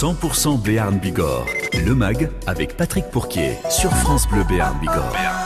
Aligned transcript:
100% 0.00 0.62
Béarn 0.62 0.98
Bigorre, 0.98 1.44
le 1.74 1.94
MAG 1.94 2.30
avec 2.46 2.74
Patrick 2.74 3.04
Pourquier 3.10 3.58
sur 3.68 3.90
France 3.90 4.26
Bleu 4.26 4.44
Béarn 4.44 4.80
Bigorre. 4.80 5.39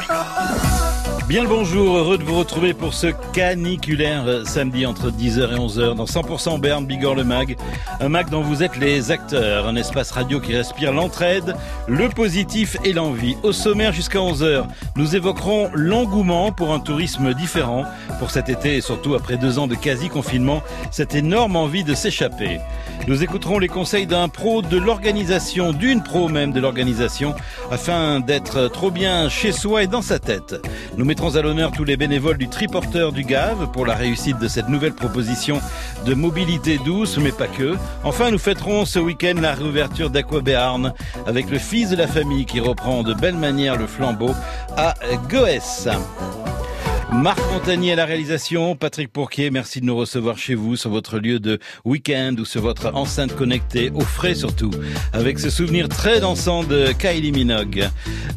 Bien 1.26 1.42
le 1.42 1.48
bonjour, 1.48 1.96
heureux 1.96 2.18
de 2.18 2.22
vous 2.22 2.38
retrouver 2.38 2.74
pour 2.74 2.92
ce 2.92 3.06
caniculaire 3.32 4.46
samedi 4.46 4.84
entre 4.84 5.10
10h 5.10 5.54
et 5.54 5.58
11h 5.58 5.94
dans 5.94 6.04
100% 6.04 6.60
Berne 6.60 6.84
Bigorre 6.84 7.14
le 7.14 7.24
Mag. 7.24 7.56
Un 8.00 8.10
Mag 8.10 8.28
dont 8.28 8.42
vous 8.42 8.62
êtes 8.62 8.76
les 8.76 9.10
acteurs, 9.10 9.66
un 9.66 9.74
espace 9.74 10.10
radio 10.10 10.38
qui 10.38 10.54
respire 10.54 10.92
l'entraide, 10.92 11.56
le 11.88 12.10
positif 12.10 12.76
et 12.84 12.92
l'envie. 12.92 13.38
Au 13.42 13.52
sommaire 13.52 13.94
jusqu'à 13.94 14.18
11h, 14.18 14.66
nous 14.96 15.16
évoquerons 15.16 15.70
l'engouement 15.72 16.52
pour 16.52 16.74
un 16.74 16.78
tourisme 16.78 17.32
différent 17.32 17.84
pour 18.18 18.30
cet 18.30 18.50
été 18.50 18.76
et 18.76 18.80
surtout 18.82 19.14
après 19.14 19.38
deux 19.38 19.58
ans 19.58 19.66
de 19.66 19.76
quasi-confinement, 19.76 20.62
cette 20.90 21.14
énorme 21.14 21.56
envie 21.56 21.84
de 21.84 21.94
s'échapper. 21.94 22.60
Nous 23.08 23.22
écouterons 23.22 23.58
les 23.58 23.68
conseils 23.68 24.06
d'un 24.06 24.28
pro 24.28 24.60
de 24.60 24.76
l'organisation, 24.76 25.72
d'une 25.72 26.02
pro 26.02 26.28
même 26.28 26.52
de 26.52 26.60
l'organisation, 26.60 27.34
afin 27.70 28.20
d'être 28.20 28.68
trop 28.68 28.90
bien 28.90 29.30
chez 29.30 29.52
soi 29.52 29.84
et 29.84 29.86
dans 29.86 30.02
sa 30.02 30.18
tête. 30.18 30.54
Mettrons 31.14 31.36
à 31.36 31.42
l'honneur 31.42 31.70
tous 31.70 31.84
les 31.84 31.96
bénévoles 31.96 32.38
du 32.38 32.48
triporteur 32.48 33.12
du 33.12 33.22
Gave 33.22 33.70
pour 33.70 33.86
la 33.86 33.94
réussite 33.94 34.36
de 34.40 34.48
cette 34.48 34.68
nouvelle 34.68 34.94
proposition 34.94 35.60
de 36.04 36.12
mobilité 36.12 36.76
douce, 36.84 37.18
mais 37.18 37.30
pas 37.30 37.46
que. 37.46 37.76
Enfin, 38.02 38.32
nous 38.32 38.38
fêterons 38.38 38.84
ce 38.84 38.98
week-end 38.98 39.34
la 39.40 39.54
réouverture 39.54 40.10
d'Aquabéarn 40.10 40.92
avec 41.24 41.50
le 41.50 41.60
fils 41.60 41.90
de 41.90 41.96
la 41.96 42.08
famille 42.08 42.46
qui 42.46 42.58
reprend 42.58 43.04
de 43.04 43.14
belle 43.14 43.36
manière 43.36 43.76
le 43.76 43.86
flambeau 43.86 44.32
à 44.76 44.94
Goès. 45.30 45.86
Marc 47.22 47.40
Montagnier 47.52 47.92
à 47.92 47.96
la 47.96 48.04
réalisation, 48.04 48.76
Patrick 48.76 49.10
Pourquier, 49.10 49.50
merci 49.50 49.80
de 49.80 49.86
nous 49.86 49.96
recevoir 49.96 50.36
chez 50.36 50.54
vous, 50.54 50.76
sur 50.76 50.90
votre 50.90 51.18
lieu 51.18 51.38
de 51.38 51.58
week-end 51.84 52.34
ou 52.38 52.44
sur 52.44 52.60
votre 52.60 52.94
enceinte 52.94 53.34
connectée, 53.34 53.90
au 53.94 54.00
frais 54.00 54.34
surtout, 54.34 54.70
avec 55.12 55.38
ce 55.38 55.48
souvenir 55.48 55.88
très 55.88 56.20
dansant 56.20 56.64
de 56.64 56.92
Kylie 56.92 57.32
Minogue. 57.32 57.88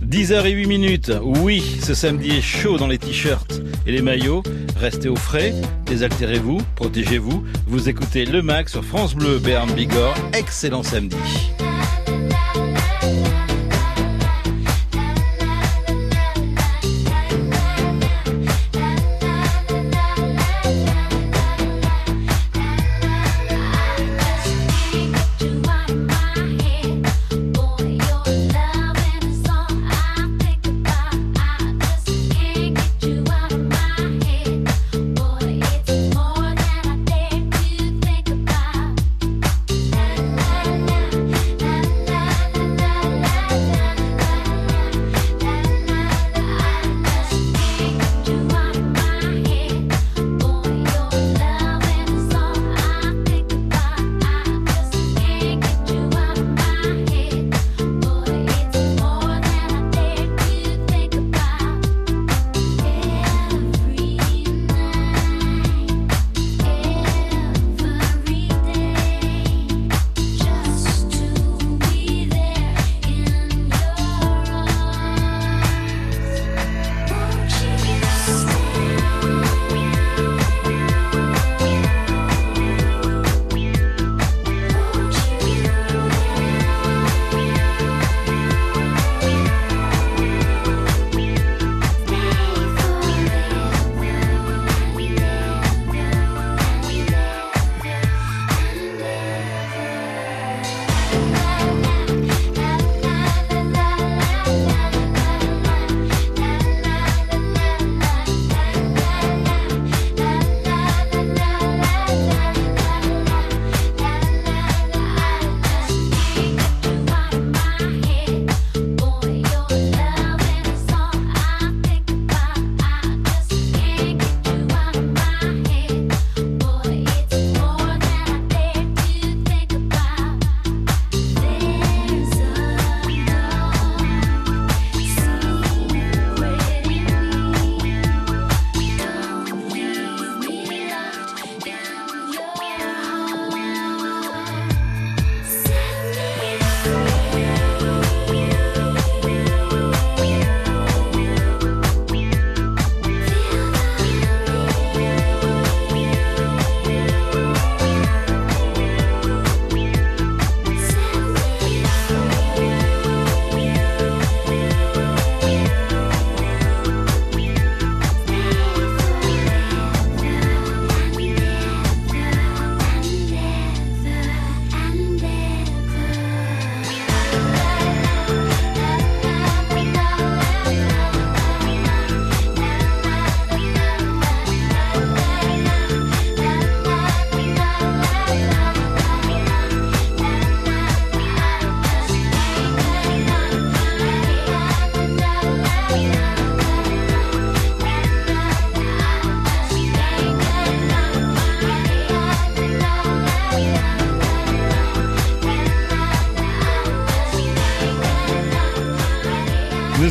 10h08 0.05 0.67
minutes, 0.67 1.11
oui, 1.21 1.61
ce 1.81 1.93
samedi 1.93 2.37
est 2.37 2.41
chaud 2.41 2.77
dans 2.77 2.87
les 2.87 2.97
t-shirts 2.97 3.61
et 3.85 3.91
les 3.91 4.01
maillots, 4.01 4.43
restez 4.77 5.09
au 5.09 5.15
frais, 5.15 5.53
désaltérez-vous, 5.85 6.59
protégez-vous, 6.75 7.43
vous 7.65 7.89
écoutez 7.89 8.25
Le 8.25 8.41
Mac 8.41 8.69
sur 8.69 8.85
France 8.85 9.15
Bleu 9.15 9.39
Béarn 9.39 9.71
Bigorre, 9.73 10.15
excellent 10.33 10.83
samedi. 10.83 11.17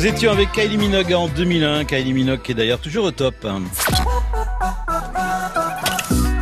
Étions 0.07 0.31
avec 0.31 0.53
Kylie 0.53 0.77
Minogue 0.77 1.11
en 1.11 1.27
2001, 1.27 1.83
Kylie 1.83 2.13
Minogue 2.13 2.41
qui 2.41 2.53
est 2.53 2.55
d'ailleurs 2.55 2.79
toujours 2.79 3.05
au 3.05 3.11
top. 3.11 3.45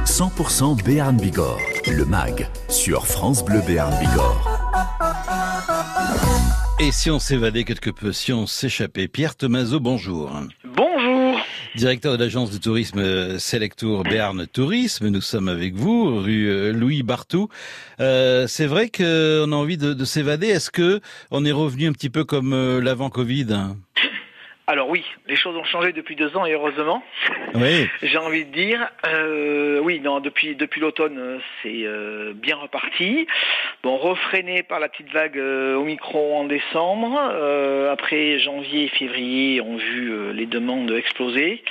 100% 0.05 0.83
Béarn 0.83 1.17
Bigorre, 1.17 1.59
le 1.87 2.05
MAG, 2.05 2.47
sur 2.69 3.07
France 3.07 3.43
Bleu 3.43 3.61
Béarn 3.65 3.91
Bigorre. 3.99 4.51
Et 6.79 6.91
si 6.91 7.09
on 7.09 7.17
s'évadait 7.17 7.63
quelque 7.63 7.89
peu, 7.89 8.13
si 8.13 8.31
on 8.31 8.45
s'échappait 8.45 9.07
Pierre 9.07 9.35
Tomaso, 9.35 9.79
bonjour. 9.79 10.31
Directeur 11.75 12.13
de 12.13 12.23
l'agence 12.23 12.51
de 12.51 12.57
tourisme 12.57 13.37
Selectour 13.37 14.03
Béarn 14.03 14.47
Tourisme, 14.47 15.09
nous 15.09 15.19
sommes 15.19 15.49
avec 15.49 15.75
vous, 15.75 16.21
rue 16.21 16.71
Louis 16.71 17.03
Bartou. 17.03 17.49
Euh, 17.99 18.47
c'est 18.47 18.65
vrai 18.65 18.89
qu'on 18.89 19.51
a 19.51 19.55
envie 19.55 19.77
de, 19.77 19.93
de 19.93 20.05
s'évader. 20.05 20.47
Est-ce 20.47 20.71
que 20.71 21.01
on 21.31 21.43
est 21.43 21.51
revenu 21.51 21.87
un 21.87 21.91
petit 21.91 22.09
peu 22.09 22.23
comme 22.23 22.79
l'avant 22.79 23.09
Covid? 23.09 23.47
Alors 24.67 24.89
oui, 24.89 25.05
les 25.27 25.35
choses 25.35 25.55
ont 25.55 25.63
changé 25.63 25.91
depuis 25.91 26.15
deux 26.15 26.35
ans 26.35 26.45
et 26.45 26.53
heureusement. 26.53 27.03
Oui. 27.53 27.87
J'ai 28.01 28.17
envie 28.17 28.45
de 28.45 28.51
dire, 28.51 28.89
euh, 29.05 29.79
oui, 29.79 29.99
non, 29.99 30.19
depuis 30.19 30.55
depuis 30.55 30.81
l'automne, 30.81 31.39
c'est 31.61 31.83
euh, 31.83 32.33
bien 32.33 32.55
reparti. 32.55 33.27
Bon, 33.83 33.97
refréné 33.97 34.63
par 34.63 34.79
la 34.79 34.89
petite 34.89 35.11
vague 35.11 35.37
euh, 35.37 35.75
Omicron 35.75 36.39
en 36.39 36.43
décembre. 36.45 37.15
Euh, 37.31 37.93
après 37.93 38.39
janvier 38.39 38.85
et 38.85 38.89
février, 38.89 39.61
on 39.61 39.77
vu 39.77 40.33
les 40.33 40.47
demandes 40.47 40.91
exploser. 40.91 41.63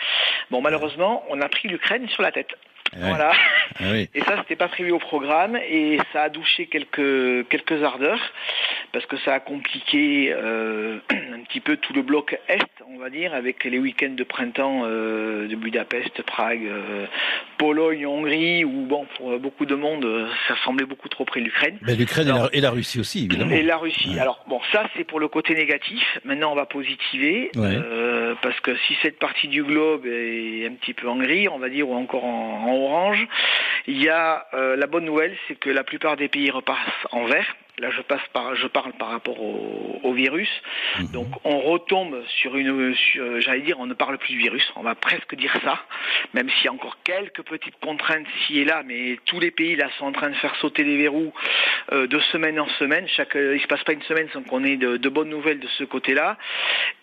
Bon, 0.50 0.60
malheureusement, 0.60 1.24
on 1.30 1.40
a 1.40 1.48
pris 1.48 1.68
l'Ukraine 1.68 2.08
sur 2.08 2.22
la 2.22 2.30
tête. 2.30 2.54
Voilà. 2.96 3.32
Ah 3.80 3.96
et 3.96 4.20
ça, 4.26 4.36
c'était 4.38 4.56
pas 4.56 4.68
prévu 4.68 4.92
au 4.92 4.98
programme 4.98 5.56
et 5.56 5.98
ça 6.12 6.22
a 6.22 6.28
douché 6.28 6.66
quelques 6.66 7.48
quelques 7.48 7.82
ardeurs 7.82 8.20
parce 8.92 9.06
que 9.06 9.16
ça 9.18 9.34
a 9.34 9.40
compliqué 9.40 10.32
euh, 10.32 10.98
un 11.10 11.40
petit 11.40 11.60
peu 11.60 11.76
tout 11.76 11.92
le 11.92 12.02
bloc 12.02 12.38
est, 12.48 12.62
on 12.88 12.98
va 12.98 13.10
dire, 13.10 13.34
avec 13.34 13.64
les 13.64 13.78
week-ends 13.78 14.14
de 14.14 14.22
printemps 14.22 14.82
euh, 14.84 15.48
de 15.48 15.56
Budapest, 15.56 16.22
Prague, 16.22 16.64
euh, 16.64 17.06
Pologne, 17.58 18.06
Hongrie, 18.06 18.64
où 18.64 18.86
bon, 18.86 19.06
pour 19.16 19.36
beaucoup 19.40 19.66
de 19.66 19.74
monde, 19.74 20.28
ça 20.46 20.54
semblait 20.64 20.86
beaucoup 20.86 21.08
trop 21.08 21.24
près 21.24 21.40
de 21.40 21.46
l'Ukraine. 21.46 21.76
Mais 21.82 21.96
l'Ukraine 21.96 22.32
et, 22.52 22.60
la 22.60 22.70
Russie 22.70 23.00
aussi, 23.00 23.24
évidemment. 23.24 23.50
Et 23.50 23.62
la 23.62 23.76
Russie. 23.76 24.16
Alors 24.20 24.44
bon, 24.48 24.60
ça 24.70 24.84
c'est 24.96 25.04
pour 25.04 25.18
le 25.18 25.26
côté 25.26 25.54
négatif. 25.54 26.02
Maintenant, 26.24 26.52
on 26.52 26.56
va 26.56 26.66
positiver 26.66 27.50
parce 28.42 28.60
que 28.60 28.76
si 28.86 28.96
cette 29.02 29.18
partie 29.18 29.48
du 29.48 29.64
globe 29.64 30.06
est 30.06 30.66
un 30.66 30.74
petit 30.74 30.94
peu 30.94 31.08
en 31.08 31.16
gris, 31.16 31.48
on 31.48 31.58
va 31.58 31.68
dire, 31.68 31.88
ou 31.88 31.94
encore 31.94 32.24
en, 32.24 32.73
orange, 32.74 33.26
il 33.86 34.02
y 34.02 34.08
a 34.08 34.46
la 34.52 34.86
bonne 34.86 35.04
nouvelle, 35.04 35.36
c'est 35.46 35.56
que 35.56 35.70
la 35.70 35.84
plupart 35.84 36.16
des 36.16 36.28
pays 36.28 36.50
repassent 36.50 37.06
en 37.12 37.24
vert. 37.24 37.56
Là, 37.78 37.90
je 37.90 38.02
passe 38.02 38.22
par, 38.32 38.54
je 38.54 38.68
parle 38.68 38.92
par 38.92 39.08
rapport 39.08 39.40
au, 39.40 40.12
virus. 40.14 40.48
Mhm. 41.00 41.06
Donc, 41.08 41.26
on 41.42 41.58
retombe 41.58 42.22
sur 42.40 42.56
une, 42.56 42.94
j'allais 43.40 43.62
dire, 43.62 43.80
on 43.80 43.86
ne 43.86 43.94
parle 43.94 44.16
plus 44.16 44.34
du 44.34 44.38
virus. 44.38 44.72
On 44.76 44.82
va 44.82 44.94
presque 44.94 45.34
dire 45.34 45.52
ça, 45.64 45.84
même 46.34 46.48
s'il 46.50 46.66
y 46.66 46.68
a 46.68 46.72
encore 46.72 46.98
quelques 47.02 47.42
petites 47.42 47.74
contraintes 47.80 48.26
ci 48.46 48.60
et 48.60 48.64
là, 48.64 48.84
mais 48.86 49.18
tous 49.26 49.40
les 49.40 49.50
pays 49.50 49.74
là 49.74 49.90
sont 49.98 50.06
en 50.06 50.12
train 50.12 50.30
de 50.30 50.36
faire 50.36 50.54
sauter 50.56 50.84
les 50.84 50.96
verrous 50.96 51.32
euh, 51.92 52.06
de 52.06 52.20
semaine 52.32 52.60
en 52.60 52.68
semaine. 52.78 53.08
Chaque, 53.08 53.34
il 53.34 53.60
se 53.60 53.66
passe 53.66 53.82
pas 53.82 53.92
une 53.92 54.02
semaine 54.02 54.28
sans 54.32 54.42
qu'on 54.42 54.62
ait 54.62 54.76
de, 54.76 55.08
bonnes 55.08 55.30
nouvelles 55.30 55.58
de 55.58 55.68
ce 55.78 55.82
côté-là. 55.82 56.38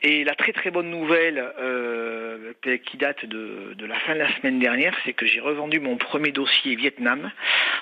Et 0.04 0.24
la 0.24 0.36
très 0.36 0.54
très 0.54 0.72
bonne 0.72 0.90
nouvelle 0.90 1.52
euh, 1.60 2.54
qui 2.86 2.96
date 2.96 3.26
de, 3.26 3.74
de 3.76 3.86
la 3.86 4.00
fin 4.00 4.14
de 4.14 4.20
la 4.20 4.34
semaine 4.38 4.60
dernière, 4.60 4.96
c'est 5.04 5.14
que 5.14 5.26
j'ai 5.26 5.42
revendu 5.42 5.82
mon 5.82 5.98
premier 5.98 6.32
dossier 6.32 6.76
Vietnam 6.76 7.30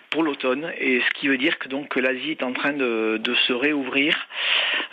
pour 0.10 0.24
l'automne, 0.24 0.72
et 0.80 1.02
ce 1.02 1.10
qui 1.20 1.28
veut 1.28 1.38
dire 1.38 1.60
que 1.60 1.68
donc 1.68 1.90
que 1.90 2.00
l'Asie 2.00 2.32
est 2.32 2.44
en 2.44 2.54
train 2.54 2.74
de, 2.74 2.79
se 2.80 3.54
réouvrir. 3.54 4.28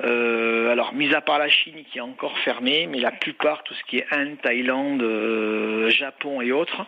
Euh, 0.05 0.71
alors, 0.71 0.93
mis 0.95 1.15
à 1.15 1.21
part 1.21 1.39
la 1.39 1.49
Chine 1.49 1.85
qui 1.91 1.99
est 1.99 2.03
encore 2.03 2.37
fermée, 2.39 2.87
mais 2.87 2.99
la 2.99 3.11
plupart, 3.11 3.63
tout 3.63 3.75
ce 3.75 3.85
qui 3.85 3.99
est 3.99 4.07
Inde, 4.11 4.37
Thaïlande, 4.43 5.03
euh, 5.03 5.89
Japon 5.91 6.41
et 6.41 6.53
autres, 6.53 6.85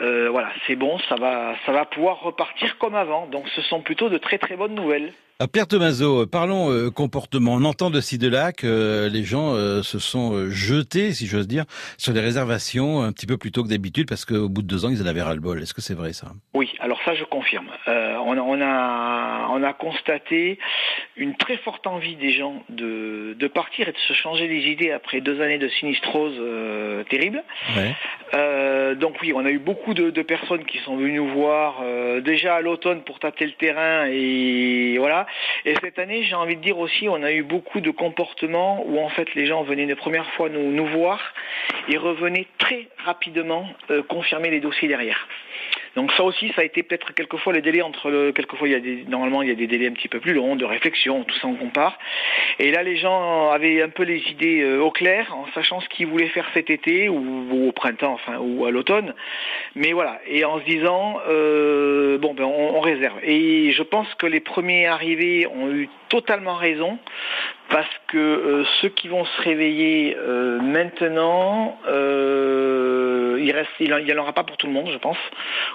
euh, 0.00 0.28
voilà, 0.30 0.50
c'est 0.66 0.76
bon, 0.76 0.98
ça 1.08 1.16
va, 1.16 1.54
ça 1.66 1.72
va 1.72 1.84
pouvoir 1.84 2.20
repartir 2.20 2.78
comme 2.78 2.94
avant. 2.94 3.26
Donc, 3.26 3.48
ce 3.48 3.62
sont 3.62 3.80
plutôt 3.80 4.08
de 4.08 4.18
très 4.18 4.38
très 4.38 4.56
bonnes 4.56 4.74
nouvelles. 4.74 5.12
Ah, 5.40 5.46
Pierre 5.46 5.68
Tomaso, 5.68 6.26
parlons 6.26 6.68
euh, 6.72 6.90
comportement. 6.90 7.52
On 7.54 7.62
entend 7.62 7.90
de 7.90 8.00
ci 8.00 8.18
de 8.18 8.28
là 8.28 8.50
que 8.50 9.08
les 9.08 9.22
gens 9.22 9.54
euh, 9.54 9.82
se 9.82 10.00
sont 10.00 10.32
euh, 10.32 10.50
jetés, 10.50 11.12
si 11.12 11.28
j'ose 11.28 11.46
dire, 11.46 11.64
sur 11.96 12.12
les 12.12 12.20
réservations 12.20 13.02
un 13.02 13.12
petit 13.12 13.26
peu 13.26 13.36
plus 13.36 13.52
tôt 13.52 13.62
que 13.62 13.68
d'habitude 13.68 14.08
parce 14.08 14.24
qu'au 14.24 14.48
bout 14.48 14.62
de 14.62 14.66
deux 14.66 14.84
ans, 14.84 14.88
ils 14.90 15.00
en 15.00 15.06
avaient 15.06 15.22
ras-le-bol. 15.22 15.62
Est-ce 15.62 15.74
que 15.74 15.80
c'est 15.80 15.94
vrai 15.94 16.12
ça? 16.12 16.32
Oui, 16.54 16.74
alors 16.80 16.98
ça 17.04 17.14
je 17.14 17.22
confirme. 17.22 17.68
On 17.86 18.36
a, 18.36 18.40
on, 18.40 18.60
a, 18.60 19.48
on, 19.52 19.62
a, 19.62 19.72
constaté 19.74 20.58
une 21.16 21.36
très 21.36 21.56
forte 21.58 21.86
envie 21.86 22.16
des 22.16 22.32
gens 22.32 22.64
de, 22.68 23.36
de, 23.38 23.46
partir 23.46 23.88
et 23.88 23.92
de 23.92 23.98
se 24.08 24.14
changer 24.14 24.48
les 24.48 24.68
idées 24.68 24.90
après 24.90 25.20
deux 25.20 25.40
années 25.40 25.58
de 25.58 25.68
sinistrose 25.68 26.34
terrible. 27.10 27.44
donc 28.96 29.14
oui, 29.22 29.32
on 29.34 29.46
a 29.46 29.50
eu 29.50 29.60
beaucoup 29.60 29.94
de, 29.94 30.10
de, 30.10 30.22
personnes 30.22 30.64
qui 30.64 30.78
sont 30.78 30.96
venues 30.96 31.12
nous 31.12 31.28
voir 31.28 31.80
déjà 32.22 32.56
à 32.56 32.60
l'automne 32.60 33.02
pour 33.02 33.20
tâter 33.20 33.46
le 33.46 33.52
terrain 33.52 34.06
et 34.10 34.96
voilà. 34.98 35.27
Et 35.64 35.74
cette 35.80 35.98
année, 35.98 36.22
j'ai 36.24 36.34
envie 36.34 36.56
de 36.56 36.62
dire 36.62 36.78
aussi, 36.78 37.08
on 37.08 37.22
a 37.22 37.32
eu 37.32 37.42
beaucoup 37.42 37.80
de 37.80 37.90
comportements 37.90 38.84
où 38.86 38.98
en 39.00 39.08
fait 39.08 39.34
les 39.34 39.46
gens 39.46 39.62
venaient 39.62 39.84
une 39.84 39.96
première 39.96 40.30
fois 40.32 40.48
nous, 40.48 40.86
voir 40.86 41.20
et 41.88 41.96
revenaient 41.96 42.46
très 42.58 42.88
rapidement 43.04 43.68
euh, 43.90 44.02
confirmer 44.02 44.50
les 44.50 44.60
dossiers 44.60 44.88
derrière. 44.88 45.26
Donc 45.98 46.12
ça 46.12 46.22
aussi, 46.22 46.52
ça 46.54 46.60
a 46.60 46.64
été 46.64 46.84
peut-être 46.84 47.12
quelquefois 47.12 47.52
les 47.52 47.60
délais 47.60 47.82
entre 47.82 48.08
le, 48.08 48.30
quelquefois 48.30 48.68
il 48.68 48.70
y 48.70 48.76
a 48.76 48.78
des, 48.78 49.04
normalement 49.08 49.42
il 49.42 49.48
y 49.48 49.50
a 49.50 49.56
des 49.56 49.66
délais 49.66 49.88
un 49.88 49.92
petit 49.94 50.06
peu 50.06 50.20
plus 50.20 50.32
longs 50.32 50.54
de 50.54 50.64
réflexion, 50.64 51.24
tout 51.24 51.34
ça 51.40 51.48
on 51.48 51.54
compare. 51.54 51.98
Et 52.60 52.70
là 52.70 52.84
les 52.84 52.96
gens 52.96 53.50
avaient 53.50 53.82
un 53.82 53.88
peu 53.88 54.04
les 54.04 54.22
idées 54.30 54.60
euh, 54.60 54.78
au 54.78 54.92
clair, 54.92 55.34
en 55.34 55.46
sachant 55.54 55.80
ce 55.80 55.88
qu'ils 55.88 56.06
voulaient 56.06 56.28
faire 56.28 56.48
cet 56.54 56.70
été 56.70 57.08
ou, 57.08 57.66
au 57.66 57.72
printemps, 57.72 58.12
enfin 58.12 58.38
ou 58.38 58.64
à 58.64 58.70
l'automne. 58.70 59.12
Mais 59.74 59.92
voilà, 59.92 60.20
et 60.28 60.44
en 60.44 60.60
se 60.60 60.64
disant 60.66 61.18
euh, 61.28 62.16
bon 62.18 62.32
ben 62.32 62.44
on, 62.44 62.78
réserve. 62.78 63.18
Et 63.24 63.72
je 63.72 63.82
pense 63.82 64.06
que 64.20 64.26
les 64.26 64.38
premiers 64.38 64.86
arrivés 64.86 65.48
ont 65.48 65.68
eu 65.68 65.88
totalement 66.10 66.54
raison 66.54 66.96
parce 67.70 67.90
que 68.06 68.18
euh, 68.18 68.64
ceux 68.80 68.90
qui 68.90 69.08
vont 69.08 69.24
se 69.24 69.42
réveiller 69.42 70.16
maintenant, 70.62 71.76
il 73.38 73.52
reste, 73.52 73.70
il 73.80 73.94
n'y 73.94 74.12
en 74.12 74.18
aura 74.18 74.32
pas 74.32 74.44
pour 74.44 74.56
tout 74.56 74.66
le 74.66 74.72
monde, 74.72 74.90
je 74.92 74.98
pense, 74.98 75.18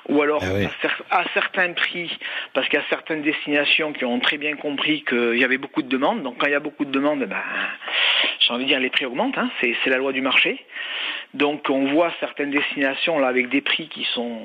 ou 0.09 0.21
alors 0.21 0.43
ah 0.43 1.19
à, 1.19 1.23
certains 1.33 1.73
prix, 1.73 2.11
parce 2.53 2.67
qu'il 2.67 2.79
y 2.79 2.81
a 2.81 2.85
certaines 2.89 3.21
destinations 3.21 3.93
qui 3.93 4.05
ont 4.05 4.19
très 4.19 4.37
bien 4.37 4.55
compris 4.55 5.03
qu'il 5.03 5.37
y 5.37 5.43
avait 5.43 5.57
beaucoup 5.57 5.81
de 5.81 5.89
demandes. 5.89 6.23
Donc 6.23 6.37
quand 6.39 6.47
il 6.47 6.53
y 6.53 6.55
a 6.55 6.59
beaucoup 6.59 6.85
de 6.85 6.91
demandes, 6.91 7.23
ben, 7.25 7.41
j'ai 8.39 8.53
envie 8.53 8.63
de 8.63 8.69
dire 8.69 8.79
les 8.79 8.89
prix 8.89 9.05
augmentent, 9.05 9.37
hein, 9.37 9.49
c'est 9.61 9.89
la 9.89 9.97
loi 9.97 10.11
du 10.11 10.21
marché. 10.21 10.63
Donc 11.33 11.69
on 11.69 11.85
voit 11.91 12.13
certaines 12.19 12.51
destinations 12.51 13.19
là 13.19 13.27
avec 13.27 13.49
des 13.49 13.61
prix 13.61 13.87
qui 13.87 14.05
sont 14.13 14.39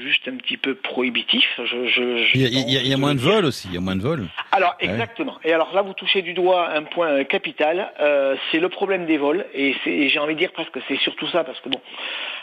juste 0.00 0.28
un 0.28 0.36
petit 0.36 0.56
peu 0.56 0.74
prohibitif. 0.74 1.44
Je, 1.64 2.34
il, 2.34 2.88
y 2.88 2.92
a, 2.92 2.96
moins 2.96 3.14
de 3.14 3.20
vols 3.20 3.44
aussi, 3.44 3.68
il 3.68 3.74
y 3.74 3.76
a 3.76 3.80
moins 3.80 3.96
de 3.96 4.02
vols. 4.02 4.26
Alors 4.52 4.76
exactement. 4.80 5.38
Et 5.44 5.52
alors 5.52 5.74
là, 5.74 5.82
vous 5.82 5.94
touchez 5.94 6.22
du 6.22 6.34
doigt 6.34 6.70
un 6.70 6.82
point 6.82 7.08
euh, 7.08 7.24
capital, 7.24 7.92
euh, 8.00 8.36
c'est 8.50 8.60
le 8.60 8.68
problème 8.68 9.06
des 9.06 9.18
vols. 9.18 9.46
Et, 9.54 9.74
j'ai 9.84 10.18
envie 10.18 10.34
de 10.34 10.38
dire 10.38 10.52
presque 10.52 10.78
c'est 10.88 10.98
surtout 10.98 11.26
ça 11.28 11.44
parce 11.44 11.60
que 11.60 11.68
bon, 11.68 11.80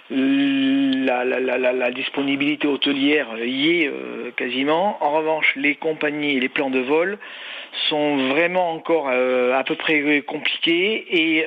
la, 0.09 1.23
la, 1.25 1.39
la, 1.39 1.73
la 1.73 1.91
disponibilité 1.91 2.67
hôtelière 2.67 3.27
y 3.44 3.71
est 3.71 3.88
euh, 3.88 4.31
quasiment. 4.35 4.97
En 5.03 5.11
revanche, 5.11 5.53
les 5.56 5.75
compagnies 5.75 6.37
et 6.37 6.39
les 6.39 6.49
plans 6.49 6.69
de 6.69 6.80
vol 6.80 7.18
sont 7.89 8.30
vraiment 8.30 8.71
encore 8.71 9.09
à 9.09 9.63
peu 9.63 9.75
près 9.75 10.21
compliqués 10.21 11.06
et 11.09 11.45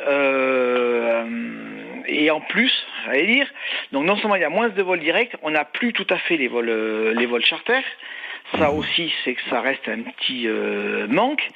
et 2.06 2.30
en 2.30 2.40
plus, 2.40 2.72
j'allais 3.04 3.26
dire, 3.26 3.48
donc 3.92 4.04
non 4.04 4.16
seulement 4.16 4.36
il 4.36 4.42
y 4.42 4.44
a 4.44 4.50
moins 4.50 4.68
de 4.68 4.82
vols 4.82 5.00
directs, 5.00 5.36
on 5.42 5.50
n'a 5.50 5.64
plus 5.64 5.92
tout 5.92 6.06
à 6.10 6.18
fait 6.18 6.36
les 6.36 6.48
vols, 6.48 6.68
euh, 6.68 7.14
les 7.14 7.26
vols 7.26 7.44
charter. 7.44 7.80
Ça 8.52 8.70
mmh. 8.70 8.78
aussi, 8.78 9.12
c'est 9.24 9.34
que 9.34 9.42
ça 9.50 9.60
reste 9.60 9.88
un 9.88 10.02
petit 10.02 10.46
euh, 10.46 11.06
manque. 11.08 11.48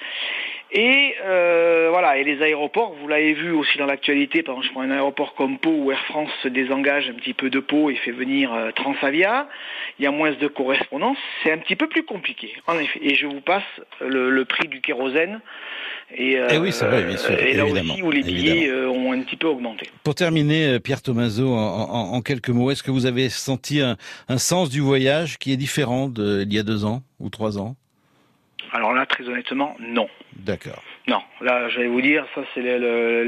Et 0.73 1.15
euh, 1.25 1.89
voilà, 1.91 2.17
et 2.19 2.25
les 2.25 2.43
aéroports, 2.43 2.95
vous 3.01 3.09
l'avez 3.09 3.33
vu 3.33 3.51
aussi 3.51 3.77
dans 3.79 3.87
l'actualité, 3.87 4.43
par 4.43 4.55
exemple, 4.55 4.67
je 4.69 4.73
prends 4.73 4.83
un 4.83 4.91
aéroport 4.91 5.35
comme 5.35 5.59
Pau 5.59 5.71
où 5.71 5.91
Air 5.91 6.05
France 6.07 6.31
se 6.43 6.49
désengage 6.49 7.09
un 7.11 7.15
petit 7.15 7.35
peu 7.35 7.51
de 7.51 7.59
Pau 7.59 7.91
et 7.91 7.97
fait 7.97 8.13
venir 8.13 8.53
Transavia, 8.77 9.49
il 9.99 10.05
y 10.05 10.07
a 10.07 10.13
moins 10.13 10.31
de 10.31 10.47
correspondance, 10.47 11.19
c'est 11.43 11.51
un 11.51 11.59
petit 11.59 11.75
peu 11.75 11.89
plus 11.89 12.05
compliqué, 12.05 12.55
en 12.69 12.79
effet. 12.79 13.01
Et 13.03 13.17
je 13.17 13.27
vous 13.27 13.41
passe 13.41 13.65
le 14.01 14.45
prix 14.45 14.69
du 14.69 14.81
kérosène 14.81 15.41
et, 16.13 16.39
euh, 16.39 16.59
oui, 16.59 16.73
c'est 16.73 16.87
vrai, 16.87 17.05
bien 17.05 17.17
sûr. 17.17 17.39
Et 17.39 17.55
là 17.55 17.65
aussi 17.65 18.03
où 18.03 18.11
les 18.11 18.23
billets 18.23 18.69
euh, 18.69 18.89
ont 18.89 19.13
un 19.13 19.21
petit 19.23 19.37
peu 19.37 19.47
augmenté. 19.47 19.89
Pour 20.03 20.15
terminer, 20.15 20.67
euh, 20.67 20.79
Pierre 20.81 21.03
Tomaso, 21.03 21.55
en, 21.55 22.21
quelques 22.23 22.51
mots, 22.51 22.71
est-ce 22.71 22.83
que 22.83 22.91
vous 22.91 23.07
avez 23.07 23.29
senti 23.29 23.81
un, 23.81 23.97
un 24.29 24.39
sens 24.39 24.71
du 24.71 24.81
voyage 24.81 25.39
qui 25.39 25.53
est 25.53 25.57
différent 25.57 26.09
d'il 26.09 26.53
y 26.53 26.59
a 26.59 26.63
deux 26.63 26.85
ans 26.85 27.03
ou 27.21 27.29
trois 27.31 27.59
ans? 27.59 27.77
Alors 28.73 28.93
là, 28.93 29.07
très 29.07 29.29
honnêtement, 29.29 29.77
non. 29.79 30.09
D'accord. 30.37 30.83
Non, 31.09 31.23
là, 31.41 31.69
je 31.71 31.81
vais 31.81 31.87
vous 31.87 32.03
dire, 32.03 32.27
ça 32.35 32.43
c'est 32.55 32.61
le, 32.61 33.25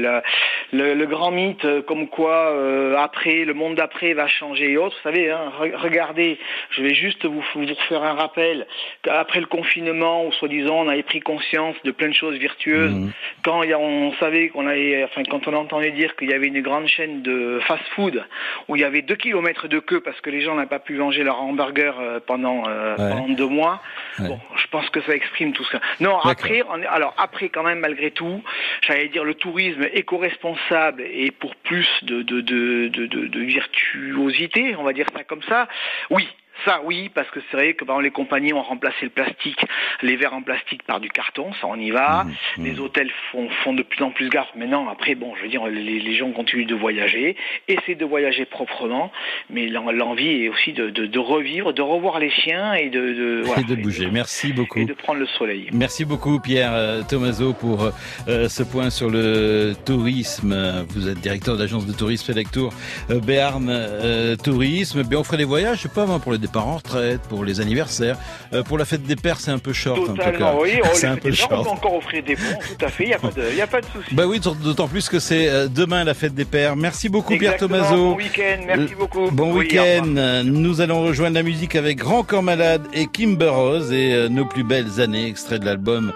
le, 0.71 0.93
le, 0.93 1.05
grand 1.07 1.31
mythe, 1.31 1.65
euh, 1.65 1.81
comme 1.81 2.07
quoi 2.07 2.51
euh, 2.51 2.95
après, 2.97 3.45
le 3.45 3.53
monde 3.53 3.75
d'après 3.75 4.13
va 4.13 4.27
changer 4.27 4.71
et 4.71 4.77
autres. 4.77 4.95
Vous 4.97 5.09
savez, 5.09 5.31
hein, 5.31 5.51
regardez, 5.59 6.37
je 6.69 6.83
vais 6.83 6.93
juste 6.93 7.25
vous, 7.25 7.43
vous 7.55 7.65
faire 7.89 8.03
un 8.03 8.13
rappel. 8.13 8.67
Après 9.09 9.39
le 9.39 9.47
confinement, 9.47 10.25
où 10.25 10.31
soi-disant 10.33 10.81
on 10.81 10.87
avait 10.87 11.03
pris 11.03 11.19
conscience 11.19 11.75
de 11.83 11.91
plein 11.91 12.09
de 12.09 12.13
choses 12.13 12.37
virtueuses, 12.37 12.93
mmh. 12.93 13.11
quand 13.43 13.63
y 13.63 13.73
a, 13.73 13.79
on 13.79 14.13
savait 14.13 14.49
qu'on 14.49 14.67
avait, 14.67 15.03
enfin 15.03 15.23
quand 15.29 15.47
on 15.47 15.53
entendait 15.53 15.91
dire 15.91 16.15
qu'il 16.15 16.29
y 16.29 16.33
avait 16.33 16.47
une 16.47 16.61
grande 16.61 16.87
chaîne 16.87 17.23
de 17.23 17.59
fast-food 17.65 18.23
où 18.67 18.75
il 18.75 18.81
y 18.81 18.85
avait 18.85 19.01
deux 19.01 19.15
kilomètres 19.15 19.67
de 19.67 19.79
queue 19.79 19.99
parce 19.99 20.21
que 20.21 20.29
les 20.29 20.41
gens 20.41 20.55
n'avaient 20.55 20.67
pas 20.67 20.79
pu 20.79 20.93
manger 20.93 21.23
leur 21.23 21.41
hamburger 21.41 21.95
euh, 21.99 22.19
pendant, 22.25 22.63
pendant 22.97 23.29
deux 23.29 23.47
mois. 23.47 23.81
Bon, 24.19 24.39
je 24.55 24.67
pense 24.67 24.89
que 24.91 25.01
ça 25.01 25.15
exprime 25.15 25.53
tout 25.53 25.65
ça. 25.65 25.79
Non, 25.99 26.19
après, 26.19 26.63
alors 26.89 27.15
après 27.17 27.49
quand 27.49 27.62
même 27.63 27.79
malgré 27.79 28.11
tout, 28.11 28.43
j'allais 28.81 29.07
dire 29.07 29.23
le 29.23 29.33
tourisme 29.33 29.87
éco-responsable 29.93 31.01
et 31.01 31.31
pour 31.31 31.55
plus 31.55 31.87
de 32.03 32.21
de, 32.21 33.39
virtuosité, 33.39 34.75
on 34.75 34.83
va 34.83 34.93
dire 34.93 35.07
ça 35.15 35.23
comme 35.23 35.43
ça. 35.43 35.67
Oui, 36.09 36.27
ça 36.65 36.81
oui, 36.83 37.09
parce 37.13 37.29
que 37.31 37.39
c'est 37.49 37.57
vrai 37.57 37.73
que 37.73 37.85
les 38.01 38.11
compagnies 38.11 38.53
ont 38.53 38.61
remplacé 38.61 38.97
le 39.03 39.09
plastique, 39.09 39.59
les 40.01 40.15
verres 40.15 40.33
en 40.33 40.41
plastique 40.41 40.83
par 40.83 40.99
du 40.99 41.09
carton, 41.09 41.51
ça 41.61 41.67
on 41.67 41.75
y 41.75 41.91
va. 41.91 42.23
Mmh, 42.23 42.61
mmh. 42.61 42.65
Les 42.65 42.79
hôtels 42.79 43.11
font, 43.31 43.49
font 43.63 43.73
de 43.73 43.83
plus 43.83 44.03
en 44.03 44.11
plus 44.11 44.29
gaffe. 44.29 44.49
Maintenant, 44.55 44.87
après, 44.89 45.15
bon, 45.15 45.33
je 45.35 45.43
veux 45.43 45.49
dire, 45.49 45.65
les, 45.67 45.99
les 45.99 46.15
gens 46.15 46.31
continuent 46.31 46.65
de 46.65 46.75
voyager, 46.75 47.35
essaient 47.67 47.95
de 47.95 48.05
voyager 48.05 48.45
proprement, 48.45 49.11
mais 49.49 49.67
l'envie 49.67 50.43
est 50.43 50.49
aussi 50.49 50.73
de, 50.73 50.89
de, 50.89 51.05
de, 51.05 51.19
revivre, 51.19 51.73
de 51.73 51.81
revoir 51.81 52.19
les 52.19 52.31
siens 52.31 52.73
et 52.73 52.89
de, 52.89 52.99
de, 52.99 53.41
voilà, 53.43 53.61
et 53.61 53.65
de 53.65 53.75
bouger. 53.75 54.09
Merci 54.11 54.53
beaucoup. 54.53 54.79
Et 54.79 54.85
de 54.85 54.93
prendre 54.93 55.19
le 55.19 55.27
soleil. 55.27 55.69
Merci 55.73 56.05
beaucoup 56.05 56.39
Pierre 56.39 56.73
euh, 56.73 57.01
Tomaso 57.07 57.53
pour 57.53 57.91
euh, 58.27 58.49
ce 58.49 58.63
point 58.63 58.89
sur 58.89 59.09
le 59.09 59.73
tourisme. 59.85 60.85
Vous 60.89 61.07
êtes 61.07 61.19
directeur 61.19 61.57
d'agence 61.57 61.85
de 61.85 61.93
tourisme 61.93 62.25
Selectour 62.25 62.73
euh, 63.09 63.19
Béarn 63.19 63.67
euh, 63.69 64.35
Tourisme. 64.35 65.03
Bien, 65.03 65.19
on 65.19 65.23
ferait 65.23 65.37
des 65.37 65.43
voyages, 65.43 65.77
je 65.77 65.83
sais 65.83 65.89
pas, 65.89 66.05
pour 66.19 66.31
les 66.43 66.47
départs 66.47 66.67
en 66.67 66.75
retraite, 66.75 67.21
pour 67.29 67.45
les 67.45 67.61
anniversaires. 67.61 68.17
Euh, 68.53 68.63
pour 68.63 68.77
la 68.77 68.85
fête 68.85 69.03
des 69.03 69.15
pères, 69.15 69.39
c'est 69.39 69.51
un 69.51 69.59
peu 69.59 69.73
short. 69.73 70.05
Totalement, 70.05 70.59
oui. 70.59 70.79
Oh, 70.83 70.87
c'est 70.93 71.07
un 71.07 71.15
peu 71.15 71.31
short. 71.31 71.53
On 71.53 71.63
peut 71.63 71.69
encore 71.69 71.95
offrir 71.95 72.23
des 72.23 72.35
bons, 72.35 72.41
tout 72.77 72.85
à 72.85 72.89
fait. 72.89 73.05
Il 73.05 73.07
n'y 73.07 73.13
a 73.13 73.19
pas 73.19 73.31
de, 73.31 73.55
y 73.55 73.61
a 73.61 73.67
pas 73.67 73.81
de 73.81 73.85
souci. 73.85 74.13
Bah 74.13 74.25
oui, 74.27 74.39
d'autant 74.39 74.87
plus 74.87 75.09
que 75.09 75.19
c'est 75.19 75.47
euh, 75.47 75.67
demain 75.67 76.03
la 76.03 76.13
fête 76.13 76.33
des 76.35 76.45
pères. 76.45 76.75
Merci 76.75 77.09
beaucoup, 77.09 77.37
Pierre 77.37 77.57
Tomaso. 77.57 77.95
Bon 77.95 78.15
week-end, 78.15 78.63
merci 78.67 78.95
beaucoup. 78.95 79.31
Bon 79.31 79.53
week-end. 79.53 80.43
Nous 80.43 80.81
allons 80.81 81.03
rejoindre 81.03 81.35
la 81.35 81.43
musique 81.43 81.75
avec 81.75 81.97
Grand 81.97 82.23
Corps 82.23 82.43
Malade 82.43 82.83
et 82.93 83.07
Kimber 83.07 83.49
Rose 83.49 83.91
et 83.91 84.13
euh, 84.13 84.29
nos 84.29 84.45
plus 84.45 84.63
belles 84.63 84.99
années, 84.99 85.27
extrait 85.27 85.59
de 85.59 85.65
l'album, 85.65 86.13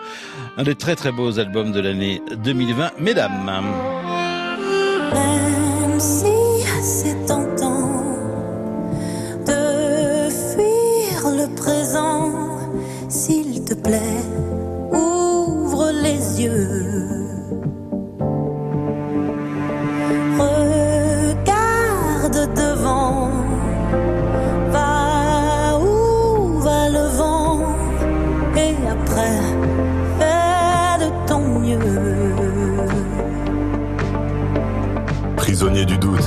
un 0.57 0.63
des 0.63 0.75
très 0.75 0.95
très 0.95 1.11
beaux 1.11 1.39
albums 1.39 1.71
de 1.71 1.79
l'année 1.79 2.21
2020. 2.43 2.91
Mesdames. 2.99 3.51
Même 5.13 5.99
si 5.99 6.36
s'il 13.57 13.65
te 13.65 13.73
plaît, 13.73 14.23
ouvre 14.91 15.91
les 16.03 16.43
yeux. 16.43 17.17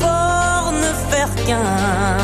fort 0.00 0.72
ne 0.72 0.92
faire 1.10 1.34
qu'un. 1.46 2.23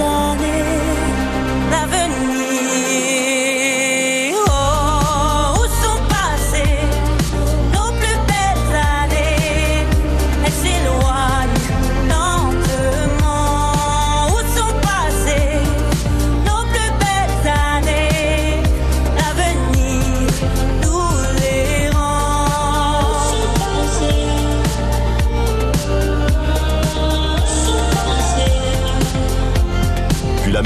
années, 0.00 0.64
l'avenir. 1.70 2.27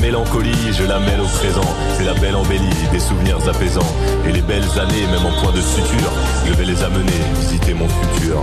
Mélancolie, 0.03 0.73
je 0.73 0.85
la 0.85 0.99
mêle 0.99 1.21
au 1.21 1.27
présent. 1.39 1.65
C'est 1.97 2.05
la 2.05 2.15
belle 2.15 2.35
embellie, 2.35 2.89
des 2.91 2.99
souvenirs 2.99 3.39
apaisants. 3.49 3.95
Et 4.29 4.33
les 4.33 4.43
belles 4.43 4.69
années, 4.79 5.07
même 5.07 5.25
en 5.25 5.41
point 5.41 5.53
de 5.53 5.61
suture, 5.61 6.13
je 6.45 6.53
vais 6.55 6.65
les 6.65 6.83
amener 6.83 7.13
visiter 7.39 7.73
mon 7.73 7.89
futur. 7.89 8.43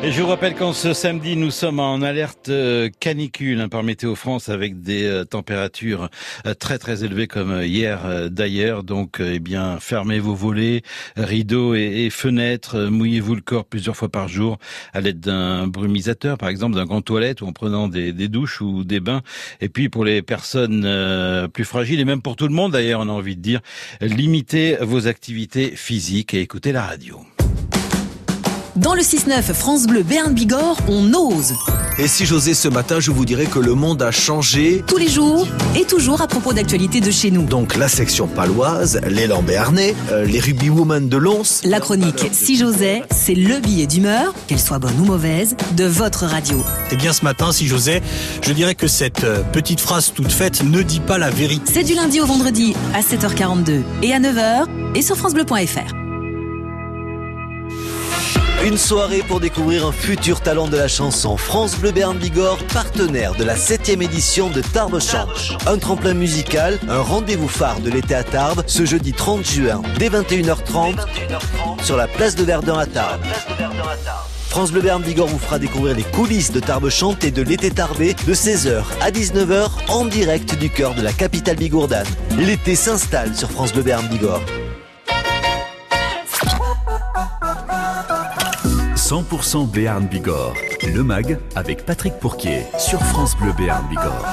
Et 0.00 0.12
je 0.12 0.22
vous 0.22 0.28
rappelle 0.28 0.54
qu'en 0.54 0.72
ce 0.72 0.92
samedi, 0.92 1.34
nous 1.34 1.50
sommes 1.50 1.80
en 1.80 2.00
alerte 2.02 2.50
euh, 2.50 2.88
canicule 3.00 3.60
hein, 3.60 3.68
par 3.68 3.82
Météo 3.82 4.14
France 4.14 4.48
avec 4.48 4.80
des 4.80 5.04
euh, 5.04 5.24
températures 5.24 6.08
euh, 6.46 6.54
très 6.54 6.78
très 6.78 7.02
élevées 7.02 7.26
comme 7.26 7.62
hier 7.62 8.30
d'ailleurs. 8.30 8.84
Donc, 8.84 9.20
eh 9.20 9.40
bien, 9.40 9.78
fermez 9.80 10.20
vos 10.20 10.36
volets, 10.36 10.82
rideaux 11.16 11.74
et, 11.74 12.10
fenêtres, 12.10 12.88
mouillez-vous 12.88 13.34
le 13.34 13.40
corps 13.40 13.64
plusieurs 13.64 13.96
fois 13.96 14.08
par 14.08 14.28
jour 14.28 14.58
à 14.94 15.00
l'aide 15.00 15.18
d'un 15.18 15.66
brumisateur, 15.66 16.38
par 16.38 16.48
exemple 16.48 16.76
d'un 16.76 16.86
grand 16.86 17.02
toilette 17.02 17.40
ou 17.40 17.46
en 17.46 17.52
prenant 17.52 17.88
des, 17.88 18.12
des, 18.12 18.28
douches 18.28 18.60
ou 18.60 18.84
des 18.84 19.00
bains. 19.00 19.22
Et 19.60 19.68
puis 19.68 19.88
pour 19.88 20.04
les 20.04 20.22
personnes 20.22 21.48
plus 21.52 21.64
fragiles 21.64 21.98
et 21.98 22.04
même 22.04 22.22
pour 22.22 22.36
tout 22.36 22.46
le 22.46 22.54
monde 22.54 22.72
d'ailleurs, 22.72 23.00
on 23.00 23.08
a 23.08 23.12
envie 23.12 23.36
de 23.36 23.42
dire, 23.42 23.60
limitez 24.00 24.76
vos 24.80 25.08
activités 25.08 25.72
physiques 25.74 26.34
et 26.34 26.40
écoutez 26.40 26.70
la 26.70 26.84
radio. 26.84 27.20
Dans 28.78 28.94
le 28.94 29.02
6-9 29.02 29.42
France 29.54 29.88
Bleu 29.88 30.04
Béarn 30.04 30.32
Bigorre, 30.32 30.76
on 30.86 31.12
ose. 31.12 31.54
Et 31.98 32.06
si 32.06 32.26
j'osais 32.26 32.54
ce 32.54 32.68
matin, 32.68 33.00
je 33.00 33.10
vous 33.10 33.24
dirais 33.24 33.46
que 33.46 33.58
le 33.58 33.74
monde 33.74 34.00
a 34.02 34.12
changé. 34.12 34.84
Tous 34.86 34.98
les 34.98 35.08
jours 35.08 35.48
et 35.76 35.84
toujours 35.84 36.22
à 36.22 36.28
propos 36.28 36.52
d'actualités 36.52 37.00
de 37.00 37.10
chez 37.10 37.32
nous. 37.32 37.42
Donc 37.42 37.74
la 37.74 37.88
section 37.88 38.28
paloise, 38.28 39.00
l'élan 39.08 39.42
béarnais, 39.42 39.96
euh, 40.12 40.24
les 40.24 40.38
rugby 40.38 40.70
women 40.70 41.08
de 41.08 41.16
Lons. 41.16 41.60
La 41.64 41.80
chronique 41.80 42.28
Si 42.30 42.56
j'osais, 42.56 43.02
c'est 43.10 43.34
le 43.34 43.58
billet 43.58 43.88
d'humeur, 43.88 44.32
qu'elle 44.46 44.60
soit 44.60 44.78
bonne 44.78 45.00
ou 45.00 45.06
mauvaise, 45.06 45.56
de 45.76 45.84
votre 45.84 46.26
radio. 46.26 46.62
Eh 46.92 46.96
bien 46.96 47.12
ce 47.12 47.24
matin, 47.24 47.50
si 47.50 47.66
j'osais, 47.66 48.00
je 48.46 48.52
dirais 48.52 48.76
que 48.76 48.86
cette 48.86 49.24
euh, 49.24 49.42
petite 49.42 49.80
phrase 49.80 50.12
toute 50.14 50.30
faite 50.30 50.62
ne 50.62 50.82
dit 50.82 51.00
pas 51.00 51.18
la 51.18 51.30
vérité. 51.30 51.72
C'est 51.74 51.84
du 51.84 51.94
lundi 51.94 52.20
au 52.20 52.26
vendredi 52.26 52.76
à 52.94 53.00
7h42 53.00 53.82
et 54.04 54.12
à 54.12 54.20
9h 54.20 54.66
et 54.94 55.02
sur 55.02 55.16
francebleu.fr. 55.16 56.07
Une 58.64 58.76
soirée 58.76 59.22
pour 59.22 59.38
découvrir 59.38 59.86
un 59.86 59.92
futur 59.92 60.40
talent 60.40 60.66
de 60.66 60.76
la 60.76 60.88
chanson. 60.88 61.36
France 61.36 61.76
Bleu 61.76 61.92
Béarn 61.92 62.18
Bigorre, 62.18 62.58
partenaire 62.72 63.34
de 63.36 63.44
la 63.44 63.54
7 63.54 63.88
édition 63.90 64.50
de 64.50 64.60
Tarbes 64.60 65.00
Chante. 65.00 65.56
Un 65.66 65.78
tremplin 65.78 66.12
musical, 66.12 66.78
un 66.88 67.00
rendez-vous 67.00 67.46
phare 67.46 67.78
de 67.80 67.88
l'été 67.88 68.16
à 68.16 68.24
Tarbes, 68.24 68.64
ce 68.66 68.84
jeudi 68.84 69.12
30 69.12 69.48
juin, 69.48 69.80
dès 69.98 70.08
21h30, 70.08 70.96
sur 71.84 71.96
la 71.96 72.08
place 72.08 72.34
de 72.34 72.42
Verdun 72.42 72.78
à 72.78 72.86
Tarbes. 72.86 73.22
France 74.48 74.72
Bleu 74.72 74.80
Béarn 74.80 75.02
Bigorre 75.02 75.28
vous 75.28 75.38
fera 75.38 75.60
découvrir 75.60 75.94
les 75.94 76.02
coulisses 76.02 76.50
de 76.50 76.58
Tarbes 76.58 76.88
Chante 76.88 77.22
et 77.22 77.30
de 77.30 77.42
l'été 77.42 77.70
tarbé 77.70 78.16
de 78.26 78.34
16h 78.34 78.82
à 79.00 79.12
19h 79.12 79.68
en 79.88 80.04
direct 80.04 80.58
du 80.58 80.68
cœur 80.68 80.94
de 80.94 81.02
la 81.02 81.12
capitale 81.12 81.56
bigourdane. 81.56 82.06
L'été 82.36 82.74
s'installe 82.74 83.36
sur 83.36 83.52
France 83.52 83.72
Bleu 83.72 83.82
Béarn 83.82 84.08
Bigorre. 84.08 84.42
100% 89.08 89.72
Béarn 89.72 90.06
Bigorre. 90.06 90.52
Le 90.82 91.02
MAG 91.02 91.38
avec 91.56 91.86
Patrick 91.86 92.12
Pourquier 92.20 92.64
sur 92.78 93.00
France 93.00 93.34
Bleu 93.38 93.52
Béarn 93.56 93.88
Bigorre. 93.88 94.26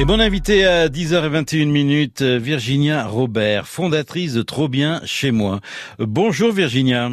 Et 0.00 0.04
bon 0.04 0.20
invité 0.20 0.66
à 0.66 0.88
10h21 0.88 1.70
minutes, 1.70 2.22
Virginia 2.22 3.06
Robert, 3.06 3.68
fondatrice 3.68 4.34
de 4.34 4.42
Trop 4.42 4.66
Bien 4.66 5.00
Chez 5.04 5.30
Moi. 5.30 5.60
Bonjour 6.00 6.50
Virginia. 6.50 7.08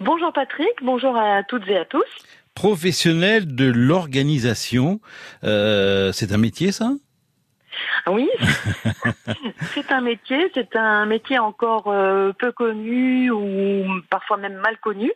Bonjour 0.00 0.32
Patrick, 0.32 0.72
bonjour 0.82 1.14
à 1.14 1.42
toutes 1.42 1.68
et 1.68 1.76
à 1.76 1.84
tous. 1.84 2.08
Professionnel 2.54 3.54
de 3.54 3.66
l'organisation, 3.66 5.02
euh, 5.44 6.12
c'est 6.12 6.32
un 6.32 6.38
métier 6.38 6.72
ça? 6.72 6.92
Oui, 8.08 8.28
c'est 9.74 9.92
un 9.92 10.00
métier, 10.00 10.50
c'est 10.54 10.76
un 10.76 11.06
métier 11.06 11.38
encore 11.38 11.88
euh, 11.88 12.32
peu 12.32 12.52
connu 12.52 13.30
ou 13.30 13.84
parfois 14.10 14.36
même 14.36 14.56
mal 14.56 14.78
connu. 14.78 15.12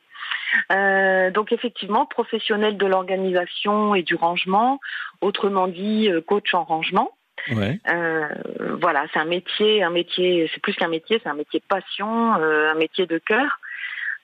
Euh, 0.73 1.30
donc 1.30 1.52
effectivement, 1.52 2.06
professionnel 2.06 2.76
de 2.76 2.87
l'organisation 2.87 3.94
et 3.94 4.02
du 4.02 4.14
rangement, 4.14 4.80
autrement 5.21 5.68
dit 5.68 6.09
euh, 6.11 6.21
coach 6.21 6.54
en 6.54 6.64
rangement. 6.64 7.11
Ouais. 7.54 7.78
voilà, 8.80 9.04
c'est 9.12 9.18
un 9.18 9.26
métier, 9.26 9.83
un 9.83 9.90
métier, 9.90 10.50
c'est 10.54 10.62
plus 10.62 10.75
qu'un 10.75 10.88
métier, 10.88 11.21
c'est 11.23 11.28
un 11.28 11.35
métier 11.35 11.61
de 11.61 11.66
passion, 11.66 12.33
un 12.33 12.75
métier 12.75 13.06
de 13.06 13.18
cœur. 13.18 13.61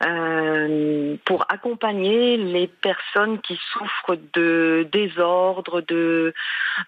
Euh, 0.02 1.16
pour 1.26 1.44
accompagner 1.50 2.38
les 2.38 2.66
personnes 2.66 3.38
qui 3.42 3.58
souffrent 3.70 4.16
de 4.32 4.88
désordre, 4.90 5.82
de, 5.82 6.32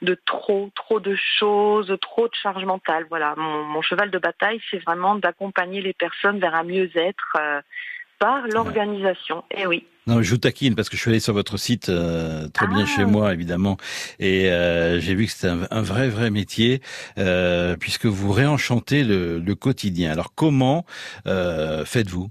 de 0.00 0.18
trop, 0.24 0.70
trop 0.74 0.98
de 0.98 1.14
choses, 1.38 1.94
trop 2.00 2.28
de 2.28 2.34
charge 2.34 2.64
mentale. 2.64 3.04
Voilà, 3.10 3.34
mon, 3.36 3.82
cheval 3.82 4.10
de 4.10 4.18
bataille, 4.18 4.60
c'est 4.70 4.78
vraiment 4.78 5.16
d'accompagner 5.16 5.82
les 5.82 5.92
personnes 5.92 6.38
vers 6.38 6.54
un 6.54 6.62
mieux-être 6.62 7.36
euh, 7.38 7.60
par 8.18 8.46
l'organisation. 8.48 9.44
Et 9.50 9.62
eh 9.62 9.66
oui. 9.66 9.86
Non, 10.06 10.22
je 10.22 10.30
vous 10.30 10.38
taquine 10.38 10.74
parce 10.74 10.88
que 10.88 10.96
je 10.96 11.02
suis 11.02 11.10
allé 11.10 11.20
sur 11.20 11.34
votre 11.34 11.58
site 11.58 11.90
euh, 11.90 12.48
très 12.48 12.66
bien 12.66 12.86
chez 12.86 13.02
ah. 13.02 13.06
moi 13.06 13.32
évidemment 13.32 13.76
et 14.18 14.46
j'ai 14.98 15.14
vu 15.14 15.26
que 15.26 15.32
c'était 15.32 15.52
un, 15.70 15.82
vrai 15.82 16.08
vrai 16.08 16.30
métier 16.30 16.80
puisque 17.78 18.06
vous 18.06 18.32
réenchantez 18.32 19.04
le, 19.04 19.38
le 19.38 19.54
quotidien. 19.54 20.10
Alors 20.10 20.34
comment 20.34 20.84
faites-vous? 21.24 22.30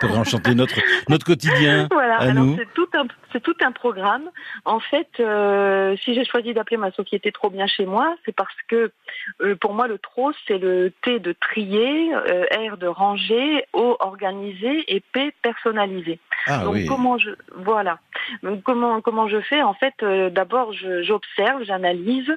pour 0.00 0.16
enchanter 0.18 0.54
notre 0.54 0.80
notre 1.08 1.24
quotidien. 1.24 1.88
Voilà, 1.94 2.18
à 2.18 2.26
c'est 2.26 2.72
tout 2.74 2.88
un 2.94 3.06
c'est 3.32 3.42
tout 3.42 3.56
un 3.60 3.72
programme. 3.72 4.30
En 4.64 4.80
fait, 4.80 5.08
euh, 5.20 5.96
si 5.96 6.14
j'ai 6.14 6.24
choisi 6.24 6.54
d'appeler 6.54 6.76
ma 6.76 6.92
société 6.92 7.32
Trop 7.32 7.50
bien 7.50 7.66
chez 7.66 7.84
moi, 7.84 8.14
c'est 8.24 8.34
parce 8.34 8.54
que 8.68 8.92
euh, 9.42 9.56
pour 9.56 9.74
moi 9.74 9.88
le 9.88 9.98
trop 9.98 10.32
c'est 10.46 10.58
le 10.58 10.92
T 11.02 11.18
de 11.18 11.32
trier, 11.32 12.14
euh, 12.14 12.44
R 12.70 12.76
de 12.76 12.86
ranger, 12.86 13.64
O 13.72 13.96
organisé 14.00 14.84
et 14.94 15.00
P 15.00 15.32
personnalisé. 15.42 16.18
Ah, 16.46 16.58
Donc 16.64 16.76
comment 16.86 17.18
je 17.18 17.30
voilà. 17.56 17.98
Donc 18.42 18.62
comment 18.62 19.00
comment 19.00 19.28
je 19.28 19.40
fais? 19.40 19.62
En 19.62 19.74
fait, 19.74 19.94
d'abord 20.30 20.72
j'observe, 20.72 21.64
j'analyse, 21.64 22.30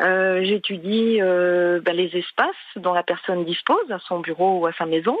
j'étudie 0.00 1.18
ben, 1.20 1.96
les 1.96 2.16
espaces 2.16 2.54
dont 2.76 2.92
la 2.92 3.02
personne 3.02 3.44
dispose 3.44 3.90
à 3.90 3.98
son 3.98 4.20
bureau 4.20 4.60
ou 4.60 4.66
à 4.66 4.72
sa 4.74 4.86
maison. 4.86 5.18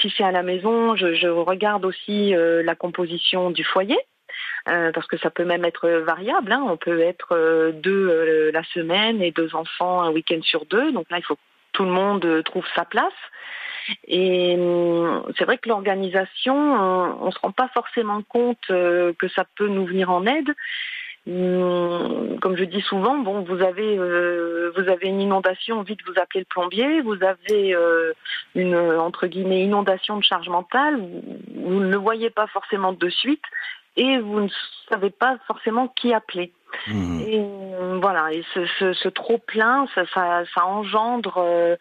si 0.00 0.12
c'est 0.16 0.24
à 0.24 0.32
la 0.32 0.42
maison, 0.42 0.95
je, 0.96 1.28
regarde 1.28 1.84
aussi 1.84 2.32
la 2.34 2.74
composition 2.74 3.50
du 3.50 3.64
foyer. 3.64 3.98
Euh, 4.68 4.90
parce 4.90 5.06
que 5.06 5.16
ça 5.18 5.30
peut 5.30 5.44
même 5.44 5.64
être 5.64 5.88
variable. 5.88 6.50
Hein. 6.50 6.64
On 6.68 6.76
peut 6.76 7.00
être 7.00 7.28
euh, 7.32 7.70
deux 7.70 8.08
euh, 8.08 8.50
la 8.52 8.64
semaine 8.64 9.22
et 9.22 9.30
deux 9.30 9.54
enfants 9.54 10.02
un 10.02 10.10
week-end 10.10 10.40
sur 10.42 10.66
deux. 10.66 10.90
Donc 10.90 11.06
là, 11.08 11.18
il 11.18 11.22
faut 11.24 11.36
que 11.36 11.40
tout 11.72 11.84
le 11.84 11.92
monde 11.92 12.42
trouve 12.44 12.64
sa 12.74 12.84
place. 12.84 13.12
Et 14.08 14.56
hum, 14.58 15.22
c'est 15.38 15.44
vrai 15.44 15.58
que 15.58 15.68
l'organisation, 15.68 16.56
on 16.56 17.26
ne 17.26 17.30
se 17.30 17.38
rend 17.38 17.52
pas 17.52 17.68
forcément 17.68 18.22
compte 18.22 18.66
que 18.66 19.28
ça 19.36 19.44
peut 19.56 19.68
nous 19.68 19.86
venir 19.86 20.10
en 20.10 20.26
aide. 20.26 20.52
Comme 21.26 22.56
je 22.56 22.64
dis 22.64 22.82
souvent, 22.82 23.18
bon, 23.18 23.42
vous 23.42 23.60
avez 23.60 23.96
vous 23.96 24.88
avez 24.88 25.08
une 25.08 25.20
inondation, 25.20 25.82
vite 25.82 25.98
vous 26.06 26.20
appelez 26.20 26.40
le 26.40 26.46
plombier. 26.48 27.00
Vous 27.00 27.18
avez 27.24 27.74
une 28.54 28.76
entre 28.76 29.26
guillemets 29.26 29.62
inondation 29.62 30.16
de 30.16 30.22
charge 30.22 30.48
mentale, 30.48 31.00
vous 31.54 31.80
ne 31.80 31.90
le 31.90 31.96
voyez 31.96 32.30
pas 32.30 32.46
forcément 32.46 32.92
de 32.92 33.08
suite 33.08 33.42
et 33.96 34.18
vous 34.18 34.40
ne 34.40 34.48
savez 34.90 35.10
pas 35.10 35.38
forcément 35.46 35.88
qui 35.88 36.12
appeler. 36.12 36.52
Mmh. 36.86 37.20
Et 37.20 37.40
euh, 37.40 37.98
voilà, 38.00 38.32
et 38.32 38.44
ce, 38.54 38.66
ce, 38.78 38.92
ce 38.92 39.08
trop 39.08 39.38
plein, 39.38 39.86
ça, 39.94 40.04
ça, 40.12 40.42
ça 40.54 40.66
engendre 40.66 41.38
euh, 41.38 41.76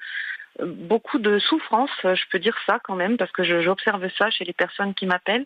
beaucoup 0.64 1.20
de 1.20 1.40
souffrance, 1.40 1.90
je 2.04 2.24
peux 2.32 2.40
dire 2.40 2.56
ça 2.66 2.80
quand 2.84 2.96
même, 2.96 3.18
parce 3.18 3.32
que 3.32 3.44
j'observe 3.62 4.08
ça 4.18 4.30
chez 4.30 4.46
les 4.46 4.54
personnes 4.54 4.94
qui 4.94 5.06
m'appellent. 5.06 5.46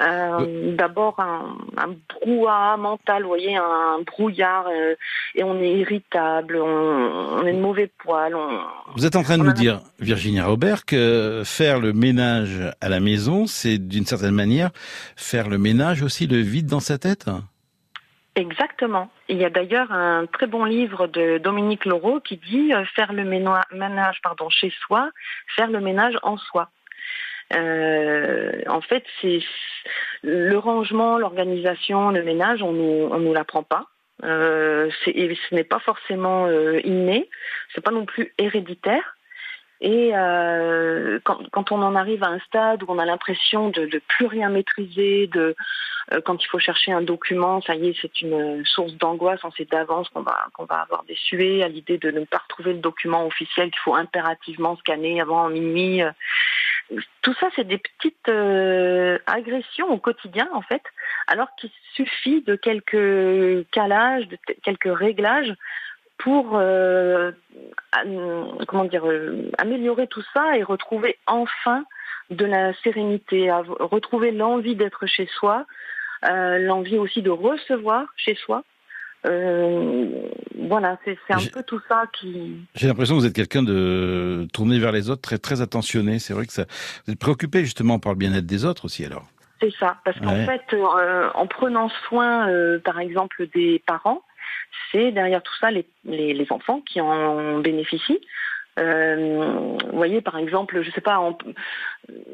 Euh, 0.00 0.74
D'abord 0.76 1.18
un, 1.20 1.56
un, 1.76 1.94
brouhaha 2.08 2.76
mental, 2.76 3.22
vous 3.22 3.28
voyez, 3.28 3.56
un 3.56 4.00
brouillard, 4.06 4.66
euh, 4.68 4.94
et 5.34 5.42
on 5.44 5.60
est 5.60 5.72
irritable, 5.72 6.56
on, 6.56 7.38
on 7.40 7.46
est 7.46 7.52
de 7.52 7.60
mauvais 7.60 7.90
poil. 7.98 8.34
On, 8.34 8.60
vous 8.96 9.06
êtes 9.06 9.16
en 9.16 9.22
train 9.22 9.38
de 9.38 9.42
nous 9.44 9.52
dire, 9.52 9.80
Virginia 10.00 10.46
Robert, 10.46 10.84
que 10.84 11.42
faire 11.44 11.78
le 11.80 11.92
ménage 11.92 12.60
à 12.80 12.88
la 12.88 13.00
maison, 13.00 13.46
c'est 13.46 13.78
d'une 13.78 14.06
certaine 14.06 14.34
manière 14.34 14.70
faire 15.16 15.48
le 15.48 15.58
ménage 15.58 16.02
aussi, 16.02 16.26
le 16.26 16.38
vide 16.38 16.66
dans 16.66 16.80
sa 16.80 16.98
tête? 16.98 17.26
Exactement. 18.38 19.10
Il 19.28 19.36
y 19.36 19.44
a 19.44 19.50
d'ailleurs 19.50 19.90
un 19.90 20.26
très 20.26 20.46
bon 20.46 20.64
livre 20.64 21.08
de 21.08 21.38
Dominique 21.38 21.84
Laureau 21.84 22.20
qui 22.20 22.36
dit 22.36 22.72
euh, 22.72 22.84
faire 22.94 23.12
le 23.12 23.24
ménage 23.24 24.20
pardon, 24.22 24.48
chez 24.48 24.72
soi, 24.86 25.10
faire 25.56 25.68
le 25.68 25.80
ménage 25.80 26.16
en 26.22 26.36
soi. 26.36 26.70
Euh, 27.52 28.62
en 28.68 28.80
fait, 28.80 29.04
c'est 29.20 29.40
le 30.22 30.56
rangement, 30.56 31.18
l'organisation, 31.18 32.10
le 32.10 32.22
ménage, 32.22 32.62
on 32.62 32.70
nous, 32.70 33.08
on 33.10 33.18
nous 33.18 33.34
l'apprend 33.34 33.64
pas. 33.64 33.86
Euh, 34.22 34.88
ce 35.04 35.54
n'est 35.54 35.64
pas 35.64 35.80
forcément 35.80 36.46
euh, 36.46 36.80
inné, 36.84 37.28
c'est 37.74 37.80
pas 37.80 37.90
non 37.90 38.04
plus 38.04 38.32
héréditaire. 38.38 39.16
Et 39.80 40.10
euh, 40.12 41.20
quand, 41.24 41.38
quand, 41.50 41.70
on 41.70 41.82
en 41.82 41.94
arrive 41.94 42.24
à 42.24 42.28
un 42.28 42.40
stade 42.40 42.82
où 42.82 42.86
on 42.88 42.98
a 42.98 43.04
l'impression 43.04 43.68
de, 43.68 43.86
de 43.86 44.00
plus 44.08 44.26
rien 44.26 44.48
maîtriser, 44.48 45.28
de 45.28 45.54
euh, 46.12 46.20
quand 46.20 46.42
il 46.42 46.48
faut 46.48 46.58
chercher 46.58 46.92
un 46.92 47.02
document, 47.02 47.60
ça 47.62 47.76
y 47.76 47.88
est, 47.88 47.96
c'est 48.00 48.20
une 48.22 48.64
source 48.66 48.92
d'angoisse. 48.94 49.40
On 49.44 49.52
sait 49.52 49.66
d'avance 49.66 50.08
qu'on 50.08 50.22
va 50.22 50.46
qu'on 50.54 50.64
va 50.64 50.80
avoir 50.80 51.04
des 51.04 51.14
suées 51.14 51.62
à 51.62 51.68
l'idée 51.68 51.98
de 51.98 52.10
ne 52.10 52.24
pas 52.24 52.38
retrouver 52.38 52.72
le 52.72 52.80
document 52.80 53.26
officiel 53.26 53.70
qu'il 53.70 53.80
faut 53.80 53.94
impérativement 53.94 54.76
scanner 54.76 55.20
avant 55.20 55.48
minuit. 55.48 56.02
Tout 57.22 57.34
ça, 57.38 57.48
c'est 57.54 57.66
des 57.66 57.78
petites 57.78 58.28
euh, 58.28 59.18
agressions 59.26 59.88
au 59.90 59.98
quotidien, 59.98 60.48
en 60.54 60.62
fait, 60.62 60.82
alors 61.26 61.48
qu'il 61.56 61.70
suffit 61.94 62.40
de 62.42 62.56
quelques 62.56 63.68
calages, 63.70 64.26
de 64.28 64.38
quelques 64.62 64.98
réglages 64.98 65.54
pour 66.18 66.56
euh, 66.56 67.32
comment 68.66 68.84
dire 68.84 69.06
euh, 69.06 69.50
améliorer 69.56 70.06
tout 70.08 70.22
ça 70.34 70.56
et 70.56 70.62
retrouver 70.62 71.16
enfin 71.26 71.84
de 72.30 72.44
la 72.44 72.74
sérénité, 72.82 73.50
retrouver 73.50 74.32
l'envie 74.32 74.76
d'être 74.76 75.06
chez 75.06 75.26
soi, 75.38 75.64
euh, 76.28 76.58
l'envie 76.58 76.98
aussi 76.98 77.22
de 77.22 77.30
recevoir 77.30 78.04
chez 78.16 78.34
soi. 78.34 78.64
voilà, 79.24 80.98
c'est 81.04 81.16
un 81.30 81.38
peu 81.52 81.62
tout 81.62 81.80
ça 81.88 82.04
qui. 82.12 82.56
J'ai 82.74 82.88
l'impression 82.88 83.14
que 83.14 83.20
vous 83.20 83.26
êtes 83.26 83.34
quelqu'un 83.34 83.62
de 83.62 84.46
tourné 84.52 84.78
vers 84.78 84.92
les 84.92 85.08
autres, 85.08 85.22
très 85.22 85.38
très 85.38 85.62
attentionné. 85.62 86.18
C'est 86.18 86.34
vrai 86.34 86.46
que 86.46 86.52
ça, 86.52 86.64
vous 87.06 87.12
êtes 87.14 87.18
préoccupé 87.18 87.60
justement 87.60 87.98
par 87.98 88.12
le 88.12 88.18
bien-être 88.18 88.46
des 88.46 88.66
autres 88.66 88.84
aussi 88.84 89.06
alors. 89.06 89.24
C'est 89.60 89.72
ça, 89.80 89.96
parce 90.04 90.20
qu'en 90.20 90.46
fait, 90.46 90.62
en 91.34 91.46
prenant 91.48 91.88
soin, 92.06 92.46
par 92.84 93.00
exemple, 93.00 93.48
des 93.54 93.82
parents, 93.86 94.22
c'est 94.92 95.12
derrière 95.12 95.42
tout 95.42 95.54
ça 95.60 95.70
les, 95.70 95.86
les, 96.04 96.46
enfants 96.50 96.80
qui 96.80 97.00
en 97.00 97.58
bénéficient. 97.58 98.20
Euh, 98.78 99.76
vous 99.90 99.96
voyez, 99.96 100.20
par 100.20 100.38
exemple, 100.38 100.82
je 100.82 100.90
sais 100.90 101.00
pas, 101.00 101.20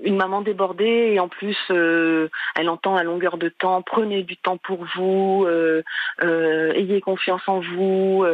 une 0.02 0.16
maman 0.16 0.42
débordée 0.42 1.12
et 1.14 1.20
en 1.20 1.28
plus, 1.28 1.56
euh, 1.70 2.28
elle 2.56 2.68
entend 2.68 2.96
à 2.96 3.02
longueur 3.02 3.38
de 3.38 3.48
temps, 3.48 3.82
prenez 3.82 4.22
du 4.22 4.36
temps 4.36 4.58
pour 4.58 4.84
vous, 4.94 5.46
euh, 5.46 5.82
ayez 6.74 7.00
confiance 7.00 7.42
en 7.46 7.60
vous. 7.60 8.24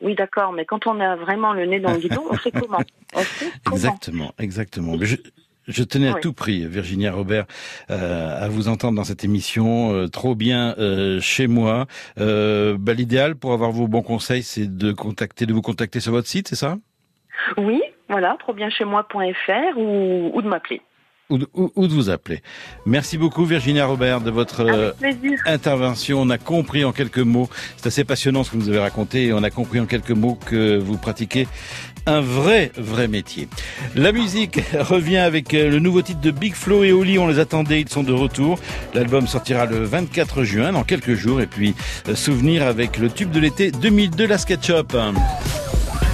oui, 0.00 0.14
d'accord, 0.14 0.52
mais 0.52 0.64
quand 0.64 0.86
on 0.86 1.00
a 1.00 1.16
vraiment 1.16 1.52
le 1.52 1.66
nez 1.66 1.80
dans 1.80 1.92
le 1.92 1.98
guidon, 1.98 2.22
on 2.30 2.36
sait 2.36 2.52
comment. 2.52 2.78
exactement, 3.72 4.32
exactement. 4.38 4.94
Je 5.00 5.16
tenais 5.82 6.08
à 6.08 6.14
tout 6.14 6.32
prix, 6.32 6.66
Virginia 6.66 7.12
Robert, 7.12 7.46
euh, 7.90 8.44
à 8.44 8.48
vous 8.48 8.68
entendre 8.68 8.96
dans 8.96 9.04
cette 9.04 9.24
émission. 9.24 9.92
Euh, 9.92 10.08
trop 10.08 10.34
bien 10.34 10.74
euh, 10.78 11.20
chez 11.20 11.46
moi. 11.46 11.86
Bah, 12.16 12.94
l'idéal 12.94 13.36
pour 13.36 13.52
avoir 13.52 13.72
vos 13.72 13.88
bons 13.88 14.02
conseils, 14.02 14.42
c'est 14.42 14.66
de 14.66 14.92
contacter, 14.92 15.46
de 15.46 15.52
vous 15.52 15.62
contacter 15.62 16.00
sur 16.00 16.12
votre 16.12 16.28
site, 16.28 16.48
c'est 16.48 16.56
ça? 16.56 16.76
Oui, 17.56 17.82
voilà, 18.08 18.36
trobienchez-moi.fr 18.38 19.76
ou, 19.76 20.30
ou 20.34 20.42
de 20.42 20.48
m'appeler 20.48 20.80
ou 21.30 21.38
de, 21.38 21.94
vous 21.94 22.10
appeler. 22.10 22.42
Merci 22.84 23.18
beaucoup 23.18 23.44
Virginia 23.44 23.86
Robert 23.86 24.20
de 24.20 24.30
votre 24.30 24.60
euh, 24.60 24.92
intervention. 25.44 26.20
On 26.20 26.30
a 26.30 26.38
compris 26.38 26.84
en 26.84 26.92
quelques 26.92 27.18
mots, 27.18 27.48
c'est 27.76 27.86
assez 27.86 28.04
passionnant 28.04 28.44
ce 28.44 28.52
que 28.52 28.56
vous 28.56 28.68
avez 28.68 28.78
raconté, 28.78 29.32
on 29.32 29.42
a 29.42 29.50
compris 29.50 29.80
en 29.80 29.86
quelques 29.86 30.12
mots 30.12 30.38
que 30.46 30.78
vous 30.78 30.96
pratiquez 30.96 31.48
un 32.06 32.20
vrai, 32.20 32.70
vrai 32.76 33.08
métier. 33.08 33.48
La 33.96 34.12
musique 34.12 34.60
revient 34.78 35.18
avec 35.18 35.52
euh, 35.54 35.70
le 35.70 35.80
nouveau 35.80 36.02
titre 36.02 36.20
de 36.20 36.30
Big 36.30 36.54
Flo 36.54 36.84
et 36.84 36.92
Oli, 36.92 37.18
on 37.18 37.26
les 37.26 37.40
attendait, 37.40 37.80
ils 37.80 37.88
sont 37.88 38.04
de 38.04 38.12
retour. 38.12 38.60
L'album 38.94 39.26
sortira 39.26 39.66
le 39.66 39.84
24 39.84 40.44
juin, 40.44 40.72
dans 40.72 40.84
quelques 40.84 41.14
jours, 41.14 41.40
et 41.40 41.46
puis 41.46 41.74
euh, 42.08 42.14
souvenir 42.14 42.62
avec 42.62 42.98
le 42.98 43.10
tube 43.10 43.30
de 43.30 43.40
l'été 43.40 43.72
2002, 43.72 44.26
la 44.26 44.38
SketchUp. 44.38 44.96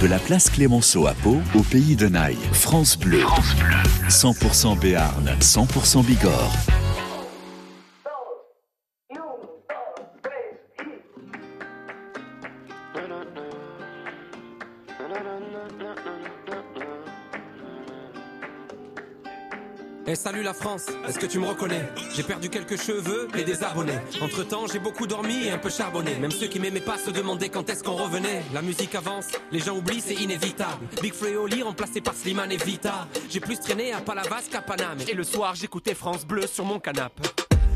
De 0.03 0.07
la 0.09 0.19
place 0.19 0.49
Clémenceau 0.49 1.07
à 1.07 1.13
Pau, 1.13 1.37
au 1.55 1.61
pays 1.61 1.95
de 1.95 2.09
Naï, 2.09 2.35
France 2.51 2.99
Bleu. 2.99 3.19
France 3.19 3.55
Bleu. 3.55 4.09
100% 4.09 4.77
Béarn, 4.77 5.29
100% 5.39 6.03
Bigorre. 6.03 6.82
Eh 20.13 20.15
salut 20.15 20.43
la 20.43 20.53
France, 20.53 20.85
est-ce 21.07 21.17
que 21.17 21.25
tu 21.25 21.39
me 21.39 21.47
reconnais? 21.47 21.89
J'ai 22.15 22.21
perdu 22.21 22.47
quelques 22.47 22.79
cheveux 22.79 23.27
et 23.35 23.43
des 23.43 23.63
abonnés. 23.63 23.97
Entre 24.21 24.43
temps, 24.43 24.67
j'ai 24.71 24.77
beaucoup 24.77 25.07
dormi 25.07 25.47
et 25.47 25.49
un 25.49 25.57
peu 25.57 25.71
charbonné. 25.71 26.13
Même 26.19 26.29
ceux 26.29 26.45
qui 26.45 26.59
m'aimaient 26.59 26.81
pas 26.81 26.99
se 26.99 27.09
demandaient 27.09 27.49
quand 27.49 27.67
est-ce 27.67 27.83
qu'on 27.83 27.95
revenait. 27.95 28.43
La 28.53 28.61
musique 28.61 28.93
avance, 28.93 29.29
les 29.51 29.57
gens 29.57 29.75
oublient, 29.75 30.01
c'est 30.01 30.13
inévitable. 30.13 30.85
Big 31.01 31.15
Oli 31.35 31.63
remplacé 31.63 31.99
par 31.99 32.13
Slimane 32.13 32.51
et 32.51 32.57
Vita. 32.57 33.07
J'ai 33.27 33.39
plus 33.39 33.59
traîné 33.59 33.91
à 33.91 34.01
Palavas 34.01 34.43
qu'à 34.51 34.61
Paname. 34.61 34.99
Et 35.07 35.15
le 35.15 35.23
soir, 35.23 35.55
j'écoutais 35.55 35.95
France 35.95 36.27
Bleu 36.27 36.45
sur 36.45 36.63
mon 36.63 36.77
canapé. 36.77 37.23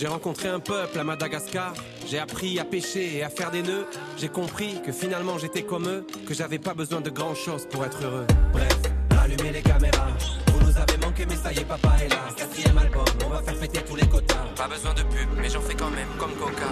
J'ai 0.00 0.06
rencontré 0.06 0.48
un 0.48 0.60
peuple 0.60 0.98
à 0.98 1.04
Madagascar, 1.04 1.74
j'ai 2.06 2.18
appris 2.18 2.58
à 2.58 2.64
pêcher 2.64 3.18
et 3.18 3.22
à 3.22 3.28
faire 3.28 3.50
des 3.50 3.60
nœuds, 3.60 3.86
j'ai 4.16 4.30
compris 4.30 4.80
que 4.80 4.92
finalement 4.92 5.36
j'étais 5.36 5.62
comme 5.62 5.86
eux, 5.86 6.06
que 6.26 6.32
j'avais 6.32 6.58
pas 6.58 6.72
besoin 6.72 7.02
de 7.02 7.10
grand 7.10 7.34
chose 7.34 7.66
pour 7.70 7.84
être 7.84 8.02
heureux. 8.02 8.26
Bref, 8.50 8.78
allumez 9.22 9.52
les 9.52 9.60
caméras, 9.60 10.08
vous 10.54 10.66
nous 10.66 10.74
avez 10.78 10.96
manqué 10.96 11.26
mais 11.28 11.36
ça 11.36 11.52
y 11.52 11.58
est 11.58 11.66
papa 11.66 11.98
est 12.02 12.08
là. 12.08 12.16
Quatrième 12.34 12.78
album, 12.78 13.04
on 13.26 13.28
va 13.28 13.42
faire 13.42 13.58
péter 13.58 13.82
tous 13.86 13.96
les 13.96 14.06
quotas. 14.06 14.46
Pas 14.56 14.68
besoin 14.68 14.94
de 14.94 15.02
pub, 15.02 15.28
mais 15.36 15.50
j'en 15.50 15.60
fais 15.60 15.74
quand 15.74 15.90
même 15.90 16.08
comme 16.18 16.32
Coca. 16.32 16.70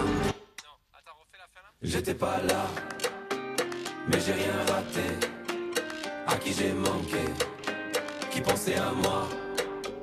J'étais 1.83 2.15
pas 2.15 2.41
là, 2.47 2.65
mais 4.07 4.19
j'ai 4.25 4.33
rien 4.33 4.57
raté. 4.73 5.27
À 6.25 6.35
qui 6.35 6.51
j'ai 6.51 6.73
manqué, 6.73 7.25
qui 8.31 8.41
pensait 8.41 8.77
à 8.77 8.91
moi? 9.03 9.27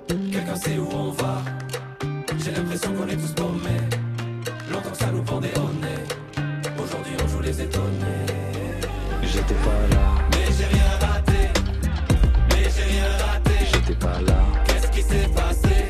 Quelqu'un 0.07 0.55
sait 0.55 0.79
où 0.79 0.89
on 0.93 1.11
va? 1.11 1.43
J'ai 2.47 2.53
l'impression 2.53 2.93
qu'on 2.93 3.09
est 3.09 3.17
tous 3.17 3.33
paumés. 3.33 3.83
Longtemps 4.71 4.91
que 4.91 4.97
ça 4.97 5.11
nous 5.11 5.23
pendait 5.23 5.51
au 5.59 5.69
nez. 5.83 6.79
Aujourd'hui 6.81 7.15
on 7.21 7.27
joue 7.27 7.41
les 7.41 7.61
étonnés. 7.61 8.25
J'étais 9.21 9.55
pas 9.55 9.89
là. 9.91 10.15
Mais 10.31 10.53
j'ai 10.57 10.67
rien 10.67 10.91
raté. 11.01 11.51
Mais 12.51 12.71
j'ai 12.71 12.83
rien 12.85 13.11
raté. 13.19 13.53
J'étais 13.73 13.95
pas 13.95 14.21
là. 14.21 14.45
Qu'est-ce 14.65 14.91
qui 14.93 15.03
s'est 15.03 15.29
passé? 15.35 15.89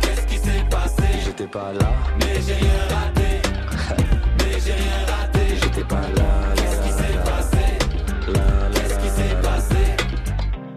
Qu'est-ce 0.00 0.26
qui 0.26 0.38
s'est 0.38 0.64
passé? 0.68 1.02
J'étais 1.24 1.46
pas 1.46 1.72
là. 1.72 1.92
Mais 2.18 2.42
j'ai 2.44 2.54
rien 2.54 2.80
raté. 2.90 4.02
Mais 4.38 4.60
j'ai 4.64 4.72
rien 4.72 5.06
raté. 5.06 5.56
J'étais 5.62 5.84
pas 5.84 6.08
là. 6.16 6.54
Qu'est-ce 6.56 6.82
qui 6.82 6.90
s'est 6.90 7.18
passé? 7.24 7.78
Qu'est-ce 8.74 8.98
qui 8.98 9.08
s'est 9.10 9.40
passé? 9.40 9.76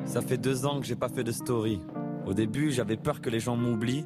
Ça 0.06 0.22
fait 0.22 0.38
deux 0.38 0.68
ans 0.68 0.80
que 0.80 0.86
j'ai 0.86 0.96
pas 0.96 1.10
fait 1.10 1.24
de 1.24 1.32
story. 1.32 1.82
Au 2.28 2.36
début, 2.36 2.70
j'avais 2.70 2.98
peur 2.98 3.20
que 3.20 3.32
les 3.32 3.40
gens 3.40 3.56
m'oublient. 3.56 4.06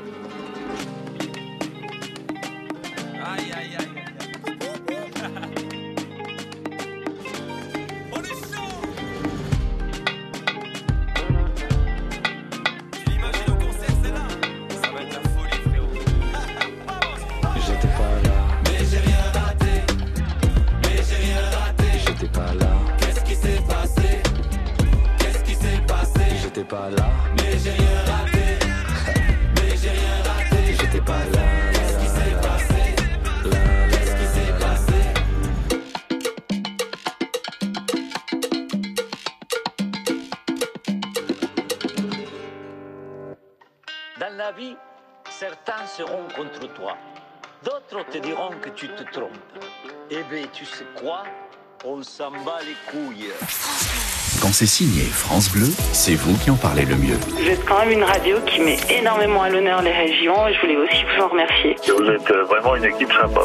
Mais 26.71 27.59
j'ai 27.61 27.71
rien 27.71 27.99
raté. 28.05 28.57
Mais 29.57 29.75
j'ai 29.75 29.89
rien 29.89 30.23
raté. 30.23 30.73
J'étais 30.79 31.01
pas 31.01 31.25
là. 31.33 31.43
Qu'est-ce 31.73 31.97
qui 31.97 32.07
s'est 32.07 32.35
passé? 32.41 32.95
Qu'est-ce 33.89 34.15
qui 34.15 34.25
s'est 34.25 34.53
passé? 34.57 34.99
Dans 44.17 44.37
la 44.37 44.51
vie, 44.53 44.77
certains 45.29 45.85
seront 45.85 46.25
contre 46.33 46.73
toi. 46.73 46.95
D'autres 47.65 48.05
te 48.09 48.17
diront 48.19 48.51
que 48.61 48.69
tu 48.69 48.87
te 48.87 49.03
trompes. 49.11 49.31
Eh 50.09 50.23
bien, 50.23 50.45
tu 50.53 50.63
sais 50.63 50.85
quoi? 50.95 51.23
On 51.83 52.01
s'en 52.01 52.31
bat 52.31 52.61
les 52.61 52.77
couilles. 52.89 53.33
Quand 54.39 54.53
c'est 54.53 54.65
signé 54.65 55.03
France 55.03 55.51
Bleu, 55.51 55.67
c'est 55.91 56.15
vous 56.15 56.37
qui 56.37 56.49
en 56.49 56.55
parlez 56.55 56.85
le 56.85 56.95
mieux. 56.95 57.17
Vous 57.37 57.47
êtes 57.47 57.65
quand 57.65 57.79
même 57.79 57.91
une 57.91 58.03
radio 58.03 58.37
qui 58.45 58.61
met 58.61 58.77
énormément 58.89 59.43
à 59.43 59.49
l'honneur 59.49 59.81
les 59.81 59.91
régions 59.91 60.47
et 60.47 60.53
je 60.53 60.61
voulais 60.61 60.77
aussi 60.77 61.03
vous 61.03 61.23
en 61.23 61.27
remercier. 61.27 61.75
Vous 61.85 62.09
êtes 62.09 62.31
euh, 62.31 62.43
vraiment 62.45 62.75
une 62.75 62.85
équipe 62.85 63.11
sympa. 63.11 63.41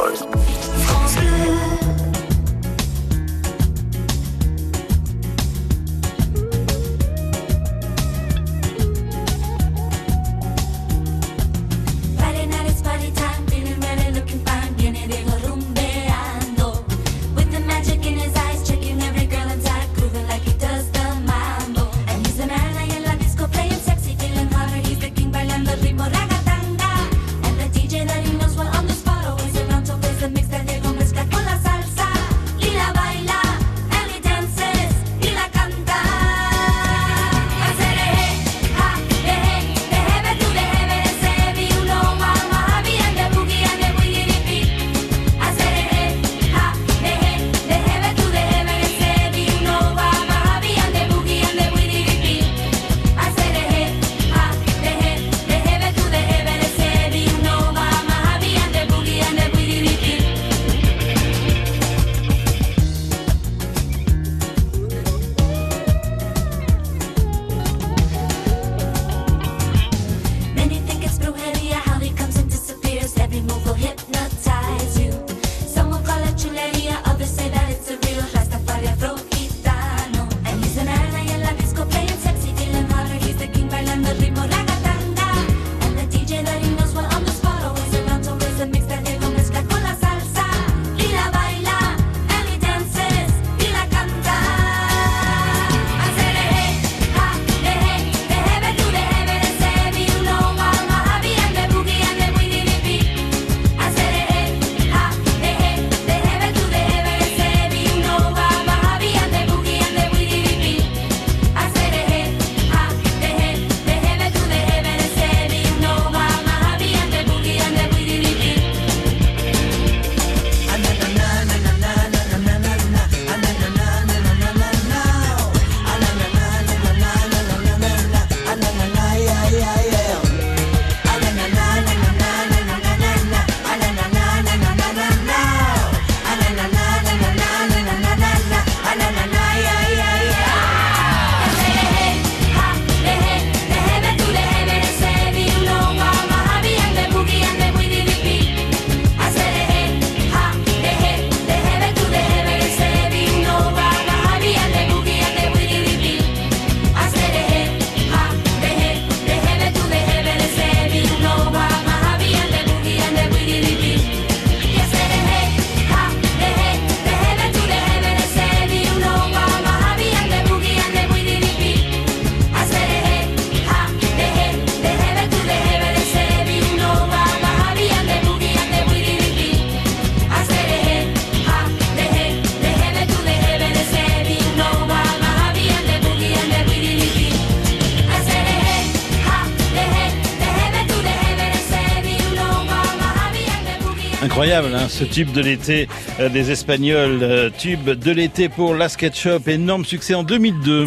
Ce 194.96 195.04
tube 195.04 195.30
de 195.32 195.42
l'été 195.42 195.88
euh, 196.20 196.30
des 196.30 196.50
Espagnols, 196.50 197.18
euh, 197.22 197.50
tube 197.50 197.90
de 197.90 198.10
l'été 198.10 198.48
pour 198.48 198.74
la 198.74 198.88
SketchUp, 198.88 199.46
énorme 199.46 199.84
succès 199.84 200.14
en 200.14 200.22
2002. 200.22 200.86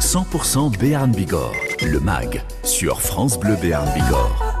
100% 0.00 0.78
Béarn 0.78 1.12
Bigorre, 1.12 1.52
le 1.82 2.00
MAG, 2.00 2.42
sur 2.62 3.02
France 3.02 3.38
Bleu 3.38 3.54
Béarn 3.60 3.86
Bigorre. 3.92 4.54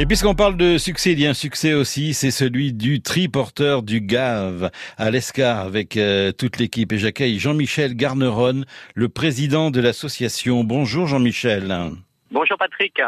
Et 0.00 0.06
puisqu'on 0.06 0.34
parle 0.34 0.56
de 0.56 0.78
succès, 0.78 1.12
il 1.12 1.20
y 1.20 1.26
a 1.26 1.30
un 1.30 1.34
succès 1.34 1.74
aussi, 1.74 2.14
c'est 2.14 2.30
celui 2.30 2.72
du 2.72 3.02
triporteur 3.02 3.82
du 3.82 4.00
Gave 4.00 4.70
à 4.96 5.10
l'Escar 5.10 5.58
avec 5.58 5.98
euh, 5.98 6.32
toute 6.32 6.56
l'équipe. 6.58 6.90
Et 6.94 6.98
j'accueille 6.98 7.38
Jean-Michel 7.38 7.94
Garneron, 7.94 8.62
le 8.94 9.08
président 9.10 9.70
de 9.70 9.80
l'association. 9.82 10.64
Bonjour 10.64 11.06
Jean-Michel. 11.06 11.98
Bonjour 12.30 12.58
Patrick. 12.58 13.00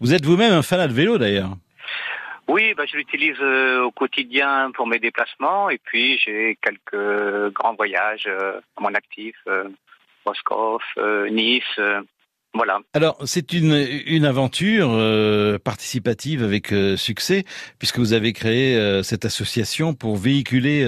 Vous 0.00 0.14
êtes 0.14 0.24
vous-même 0.24 0.52
un 0.52 0.62
fanat 0.62 0.88
de 0.88 0.92
vélo 0.92 1.18
d'ailleurs 1.18 1.56
oui, 2.46 2.74
bah, 2.74 2.84
je 2.86 2.98
l'utilise 2.98 3.40
euh, 3.40 3.84
au 3.84 3.90
quotidien 3.90 4.70
pour 4.72 4.86
mes 4.86 4.98
déplacements 4.98 5.70
et 5.70 5.78
puis 5.78 6.18
j'ai 6.18 6.58
quelques 6.60 7.52
grands 7.54 7.74
voyages 7.74 8.26
euh, 8.26 8.60
à 8.76 8.82
mon 8.82 8.92
actif, 8.94 9.34
euh, 9.46 9.64
Moscou, 10.26 10.78
Nice, 11.30 11.80
voilà. 12.54 12.78
Alors, 12.94 13.16
c'est 13.24 13.52
une, 13.52 13.86
une 14.06 14.24
aventure 14.24 14.90
participative 15.62 16.42
avec 16.42 16.72
succès, 16.96 17.44
puisque 17.78 17.98
vous 17.98 18.12
avez 18.12 18.32
créé 18.32 19.02
cette 19.02 19.24
association 19.24 19.94
pour 19.94 20.16
véhiculer 20.16 20.86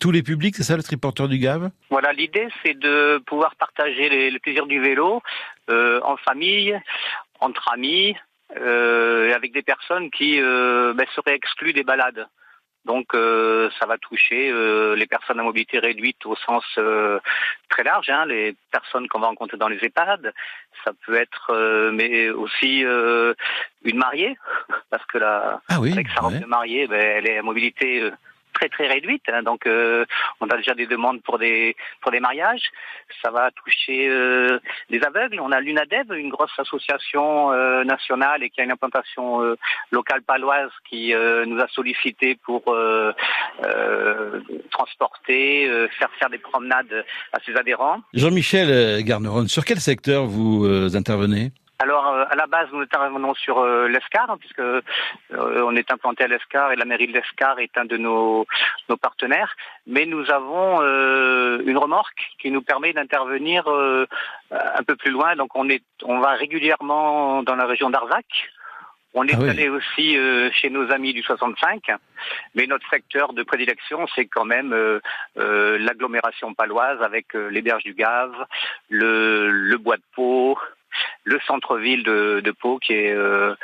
tous 0.00 0.10
les 0.10 0.22
publics, 0.22 0.56
c'est 0.56 0.62
ça 0.62 0.76
le 0.76 0.82
triporteur 0.82 1.28
du 1.28 1.38
Gave? 1.38 1.70
Voilà, 1.90 2.12
l'idée 2.12 2.48
c'est 2.64 2.78
de 2.78 3.18
pouvoir 3.26 3.54
partager 3.56 4.08
les, 4.08 4.30
le 4.30 4.38
plaisir 4.38 4.66
du 4.66 4.80
vélo 4.80 5.20
en 5.68 6.16
famille, 6.16 6.78
entre 7.40 7.68
amis, 7.72 8.14
euh, 8.60 9.34
avec 9.34 9.52
des 9.52 9.62
personnes 9.62 10.10
qui 10.10 10.38
euh, 10.38 10.92
ben, 10.94 11.06
seraient 11.14 11.34
exclues 11.34 11.72
des 11.72 11.84
balades. 11.84 12.26
Donc 12.84 13.14
euh, 13.14 13.70
ça 13.78 13.86
va 13.86 13.96
toucher 13.96 14.50
euh, 14.50 14.96
les 14.96 15.06
personnes 15.06 15.38
à 15.38 15.42
mobilité 15.42 15.78
réduite 15.78 16.26
au 16.26 16.34
sens 16.34 16.64
euh, 16.78 17.20
très 17.68 17.84
large, 17.84 18.10
hein, 18.10 18.26
les 18.26 18.56
personnes 18.72 19.08
qu'on 19.08 19.20
va 19.20 19.28
rencontrer 19.28 19.56
dans 19.56 19.68
les 19.68 19.78
EHPAD. 19.84 20.32
Ça 20.84 20.90
peut 21.06 21.14
être 21.14 21.90
mais 21.92 22.30
aussi 22.30 22.80
une 22.80 23.96
mariée, 23.96 24.36
parce 24.90 25.04
que 25.06 25.18
la, 25.18 25.60
ah 25.68 25.80
oui, 25.80 25.92
avec 25.92 26.08
sa 26.08 26.22
robe 26.22 26.40
de 26.40 26.46
mariée, 26.46 26.88
ben, 26.88 27.00
elle 27.00 27.28
est 27.28 27.38
à 27.38 27.42
mobilité 27.42 28.10
très 28.62 28.68
très 28.68 28.86
réduite. 28.86 29.22
hein. 29.28 29.42
donc 29.42 29.66
euh, 29.66 30.04
on 30.40 30.46
a 30.48 30.56
déjà 30.56 30.74
des 30.74 30.86
demandes 30.86 31.22
pour 31.22 31.38
des 31.38 31.76
pour 32.00 32.10
des 32.12 32.20
mariages. 32.20 32.70
Ça 33.22 33.30
va 33.30 33.50
toucher 33.50 34.08
euh, 34.08 34.58
des 34.90 35.02
aveugles. 35.02 35.40
On 35.40 35.52
a 35.52 35.60
l'UNADEV, 35.60 36.12
une 36.16 36.28
grosse 36.28 36.52
association 36.58 37.52
euh, 37.52 37.84
nationale 37.84 38.42
et 38.42 38.50
qui 38.50 38.60
a 38.60 38.64
une 38.64 38.72
implantation 38.72 39.42
euh, 39.42 39.56
locale 39.90 40.22
paloise 40.22 40.70
qui 40.88 41.12
euh, 41.12 41.44
nous 41.44 41.60
a 41.60 41.68
sollicité 41.68 42.36
pour 42.44 42.62
euh, 42.68 43.12
transporter, 44.70 45.66
faire 45.98 46.10
faire 46.18 46.30
des 46.30 46.38
promenades 46.38 47.04
à 47.32 47.38
ses 47.44 47.54
adhérents. 47.56 47.98
Jean-Michel 48.14 49.02
Garneron, 49.04 49.46
sur 49.48 49.64
quel 49.64 49.80
secteur 49.80 50.26
vous 50.26 50.66
intervenez? 50.96 51.50
Alors, 51.82 52.06
euh, 52.06 52.24
à 52.30 52.36
la 52.36 52.46
base, 52.46 52.68
nous 52.72 52.80
intervenons 52.80 53.34
sur 53.34 53.58
euh, 53.58 53.88
l'Escar, 53.88 54.30
hein, 54.30 54.36
puisque 54.38 54.60
euh, 54.60 54.80
on 55.32 55.74
est 55.74 55.90
implanté 55.90 56.22
à 56.22 56.28
l'Escar 56.28 56.70
et 56.70 56.76
la 56.76 56.84
mairie 56.84 57.08
de 57.08 57.12
l'Escar 57.12 57.58
est 57.58 57.76
un 57.76 57.84
de 57.84 57.96
nos, 57.96 58.46
nos 58.88 58.96
partenaires. 58.96 59.54
Mais 59.88 60.06
nous 60.06 60.30
avons 60.30 60.80
euh, 60.80 61.60
une 61.66 61.76
remorque 61.78 62.22
qui 62.38 62.52
nous 62.52 62.62
permet 62.62 62.92
d'intervenir 62.92 63.66
euh, 63.68 64.06
un 64.52 64.82
peu 64.84 64.94
plus 64.94 65.10
loin. 65.10 65.34
Donc, 65.34 65.56
on 65.56 65.68
est, 65.68 65.82
on 66.04 66.20
va 66.20 66.32
régulièrement 66.34 67.42
dans 67.42 67.56
la 67.56 67.66
région 67.66 67.90
d'Arzac. 67.90 68.26
On 69.14 69.26
est 69.26 69.34
Ah 69.34 69.40
oui. 69.40 69.50
allé 69.50 69.68
aussi 69.68 70.16
euh, 70.16 70.50
chez 70.52 70.70
nos 70.70 70.90
amis 70.90 71.12
du 71.12 71.22
65, 71.22 71.82
mais 72.54 72.66
notre 72.66 72.88
secteur 72.88 73.34
de 73.34 73.42
prédilection, 73.42 74.06
c'est 74.14 74.24
quand 74.26 74.46
même 74.46 74.72
euh, 74.72 75.00
euh, 75.36 75.76
l'agglomération 75.78 76.54
paloise 76.54 77.02
avec 77.02 77.34
euh, 77.34 77.48
les 77.50 77.60
berges 77.60 77.82
du 77.82 77.92
Gave, 77.92 78.34
le, 78.88 79.50
le 79.50 79.76
bois 79.76 79.98
de 79.98 80.02
Pau, 80.14 80.56
le 81.24 81.38
centre-ville 81.46 82.02
de, 82.02 82.40
de 82.40 82.50
Pau 82.50 82.78
qui 82.78 82.92
est 82.92 83.12
euh, 83.12 83.54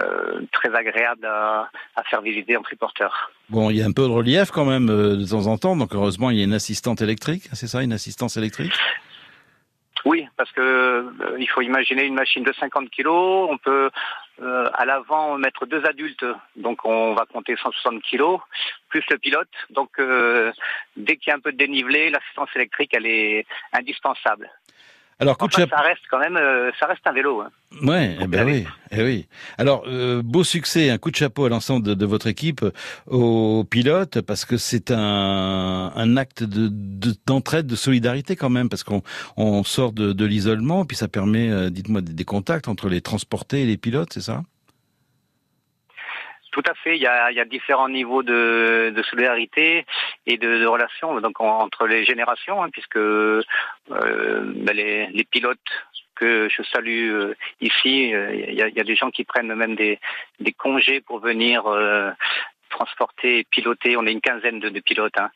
euh, 0.00 0.40
très 0.52 0.74
agréable 0.74 1.26
à, 1.26 1.70
à 1.96 2.02
faire 2.04 2.22
visiter 2.22 2.56
en 2.56 2.62
triporteur. 2.62 3.30
Bon, 3.48 3.70
il 3.70 3.76
y 3.76 3.82
a 3.82 3.86
un 3.86 3.92
peu 3.92 4.02
de 4.02 4.12
relief 4.12 4.50
quand 4.50 4.64
même 4.64 4.90
euh, 4.90 5.16
de 5.16 5.28
temps 5.28 5.46
en 5.46 5.58
temps, 5.58 5.76
donc 5.76 5.94
heureusement 5.94 6.30
il 6.30 6.38
y 6.38 6.40
a 6.40 6.44
une 6.44 6.54
assistante 6.54 7.00
électrique, 7.00 7.48
c'est 7.52 7.66
ça, 7.66 7.82
une 7.82 7.92
assistance 7.92 8.36
électrique? 8.36 8.72
Oui, 10.04 10.26
parce 10.36 10.50
que 10.52 10.60
euh, 10.60 11.36
il 11.38 11.48
faut 11.48 11.60
imaginer 11.60 12.04
une 12.04 12.14
machine 12.14 12.44
de 12.44 12.52
50 12.52 12.90
kilos. 12.90 13.48
On 13.50 13.58
peut 13.58 13.90
euh, 14.40 14.70
à 14.74 14.84
l'avant 14.84 15.36
mettre 15.38 15.66
deux 15.66 15.84
adultes, 15.84 16.24
donc 16.56 16.84
on 16.84 17.14
va 17.14 17.26
compter 17.26 17.56
160 17.56 18.02
kilos, 18.02 18.40
plus 18.88 19.02
le 19.10 19.18
pilote. 19.18 19.48
Donc 19.70 19.90
euh, 19.98 20.52
dès 20.96 21.16
qu'il 21.16 21.30
y 21.30 21.32
a 21.32 21.36
un 21.36 21.40
peu 21.40 21.52
de 21.52 21.56
dénivelé, 21.56 22.10
l'assistance 22.10 22.48
électrique 22.54 22.92
elle 22.94 23.06
est 23.06 23.46
indispensable. 23.72 24.50
Alors, 25.20 25.36
coup 25.36 25.46
de 25.48 25.52
Enfin, 25.52 25.62
chapeau. 25.62 25.76
ça 25.76 25.82
reste 25.82 26.02
quand 26.10 26.20
même, 26.20 26.36
euh, 26.36 26.70
ça 26.78 26.86
reste 26.86 27.04
un 27.06 27.12
vélo. 27.12 27.40
hein. 27.40 27.50
Ouais, 27.82 28.16
eh 28.20 28.26
ben 28.28 28.46
oui, 28.46 28.64
eh 28.92 29.02
oui. 29.02 29.26
Alors, 29.58 29.82
euh, 29.88 30.22
beau 30.22 30.44
succès, 30.44 30.90
un 30.90 30.98
coup 30.98 31.10
de 31.10 31.16
chapeau 31.16 31.44
à 31.44 31.48
l'ensemble 31.48 31.84
de, 31.84 31.94
de 31.94 32.06
votre 32.06 32.28
équipe, 32.28 32.64
aux 33.06 33.64
pilotes, 33.68 34.20
parce 34.20 34.44
que 34.44 34.56
c'est 34.56 34.90
un, 34.92 35.92
un 35.94 36.16
acte 36.16 36.44
de 36.44 36.68
de- 36.70 37.14
d'entraide, 37.26 37.66
de, 37.66 37.74
solidarité 37.76 38.36
quand 38.36 38.50
même, 38.50 38.68
parce 38.68 38.84
qu'on 38.84 39.02
on 39.36 39.64
sort 39.64 39.92
de, 39.92 40.12
de 40.12 40.24
l'isolement, 40.24 40.84
puis 40.84 40.96
ça 40.96 41.08
permet, 41.08 41.50
euh, 41.50 41.68
dites-moi, 41.70 42.00
des, 42.00 42.12
des 42.12 42.24
contacts 42.24 42.68
entre 42.68 42.88
les 42.88 43.00
transportés 43.00 43.62
et 43.62 43.66
les 43.66 43.76
pilotes, 43.76 44.12
c'est 44.12 44.20
ça? 44.22 44.42
Tout 46.58 46.68
à 46.72 46.74
fait. 46.74 46.96
Il 46.96 47.02
y 47.02 47.06
a, 47.06 47.30
il 47.30 47.36
y 47.36 47.40
a 47.40 47.44
différents 47.44 47.88
niveaux 47.88 48.24
de, 48.24 48.92
de 48.92 49.02
solidarité 49.04 49.86
et 50.26 50.38
de, 50.38 50.58
de 50.58 50.66
relations 50.66 51.20
donc 51.20 51.40
en- 51.40 51.60
entre 51.60 51.86
les 51.86 52.04
générations, 52.04 52.60
hein, 52.64 52.68
puisque 52.72 52.96
euh, 52.96 53.42
ben, 53.88 54.74
les, 54.74 55.06
les 55.06 55.24
pilotes 55.24 55.60
que 56.16 56.48
je 56.50 56.62
salue 56.64 57.12
euh, 57.12 57.34
ici, 57.60 58.12
euh, 58.12 58.34
il 58.34 58.54
y, 58.54 58.56
y 58.56 58.80
a 58.80 58.84
des 58.84 58.96
gens 58.96 59.10
qui 59.12 59.22
prennent 59.22 59.54
même 59.54 59.76
des, 59.76 60.00
des 60.40 60.50
congés 60.52 61.00
pour 61.00 61.20
venir 61.20 61.64
euh, 61.68 62.10
transporter 62.78 63.44
piloter. 63.50 63.96
On 63.96 64.06
est 64.06 64.12
une 64.12 64.20
quinzaine 64.20 64.60
de, 64.60 64.68
de 64.68 64.80
pilotes. 64.80 65.18
hein. 65.18 65.30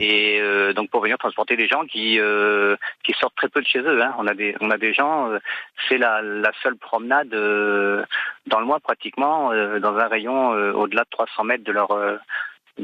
Et 0.00 0.40
euh, 0.40 0.72
donc 0.72 0.90
pour 0.90 1.00
venir 1.02 1.18
transporter 1.18 1.54
des 1.56 1.68
gens 1.68 1.84
qui 1.92 2.18
euh, 2.18 2.76
qui 3.04 3.12
sortent 3.20 3.36
très 3.36 3.48
peu 3.54 3.60
de 3.60 3.66
chez 3.66 3.80
eux. 3.80 4.02
hein. 4.02 4.14
On 4.18 4.26
a 4.26 4.34
des 4.34 4.50
on 4.60 4.70
a 4.70 4.78
des 4.78 4.92
gens, 4.94 5.30
euh, 5.30 5.38
c'est 5.88 5.98
la, 5.98 6.22
la 6.22 6.52
seule 6.62 6.76
promenade 6.76 7.28
dans 7.30 8.60
le 8.60 8.66
mois 8.70 8.80
pratiquement 8.80 9.38
dans 9.86 9.96
un 10.04 10.08
rayon 10.08 10.50
au-delà 10.82 11.02
de 11.02 11.10
300 11.10 11.44
mètres 11.44 11.64
de 11.64 11.72
leur 11.72 11.90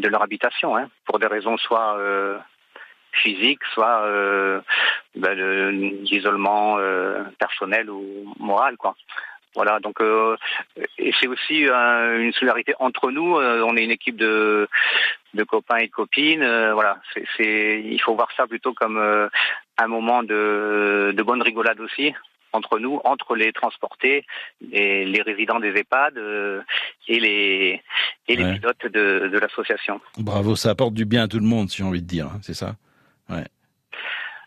de 0.04 0.08
leur 0.08 0.22
habitation, 0.22 0.76
hein, 0.76 0.88
pour 1.06 1.18
des 1.18 1.28
raisons 1.28 1.56
soit 1.56 1.96
physiques, 3.22 3.64
soit 3.72 4.02
euh, 4.06 4.60
ben, 5.14 5.38
euh, 5.38 7.22
personnel 7.38 7.88
ou 7.90 8.02
moral, 8.40 8.76
quoi. 8.76 8.94
Voilà, 9.54 9.78
donc 9.80 10.00
euh, 10.00 10.36
et 10.98 11.12
c'est 11.20 11.28
aussi 11.28 11.68
euh, 11.68 12.20
une 12.22 12.32
solidarité 12.32 12.74
entre 12.80 13.10
nous. 13.10 13.36
euh, 13.38 13.62
on 13.66 13.76
est 13.76 13.84
une 13.84 13.90
équipe 13.92 14.16
de 14.16 14.68
de 15.34 15.44
copains 15.44 15.76
et 15.78 15.86
de 15.86 15.92
copines. 15.92 16.42
euh, 16.42 16.74
voilà, 16.74 16.98
c'est, 17.12 17.24
c'est 17.36 17.82
il 17.84 18.00
faut 18.00 18.14
voir 18.14 18.28
ça 18.36 18.46
plutôt 18.46 18.72
comme 18.74 18.98
euh, 18.98 19.28
un 19.78 19.86
moment 19.86 20.22
de 20.22 21.12
de 21.16 21.22
bonne 21.22 21.42
rigolade 21.42 21.80
aussi 21.80 22.12
entre 22.52 22.78
nous, 22.78 23.00
entre 23.04 23.34
les 23.34 23.52
transportés, 23.52 24.24
et 24.70 25.04
les 25.04 25.22
résidents 25.22 25.58
des 25.58 25.74
EHPAD 25.76 26.18
euh, 26.18 26.60
et 27.08 27.18
les 27.18 27.82
et 28.28 28.36
les 28.36 28.44
Ouais. 28.44 28.54
pilotes 28.58 28.86
de, 28.86 29.28
de 29.28 29.38
l'association. 29.38 30.00
Bravo, 30.18 30.54
ça 30.56 30.70
apporte 30.70 30.94
du 30.94 31.04
bien 31.04 31.24
à 31.24 31.28
tout 31.28 31.38
le 31.40 31.46
monde, 31.46 31.68
si 31.68 31.78
j'ai 31.78 31.84
envie 31.84 32.00
de 32.02 32.06
dire, 32.06 32.26
hein, 32.26 32.38
c'est 32.42 32.54
ça? 32.54 32.76
Ouais. 33.28 33.44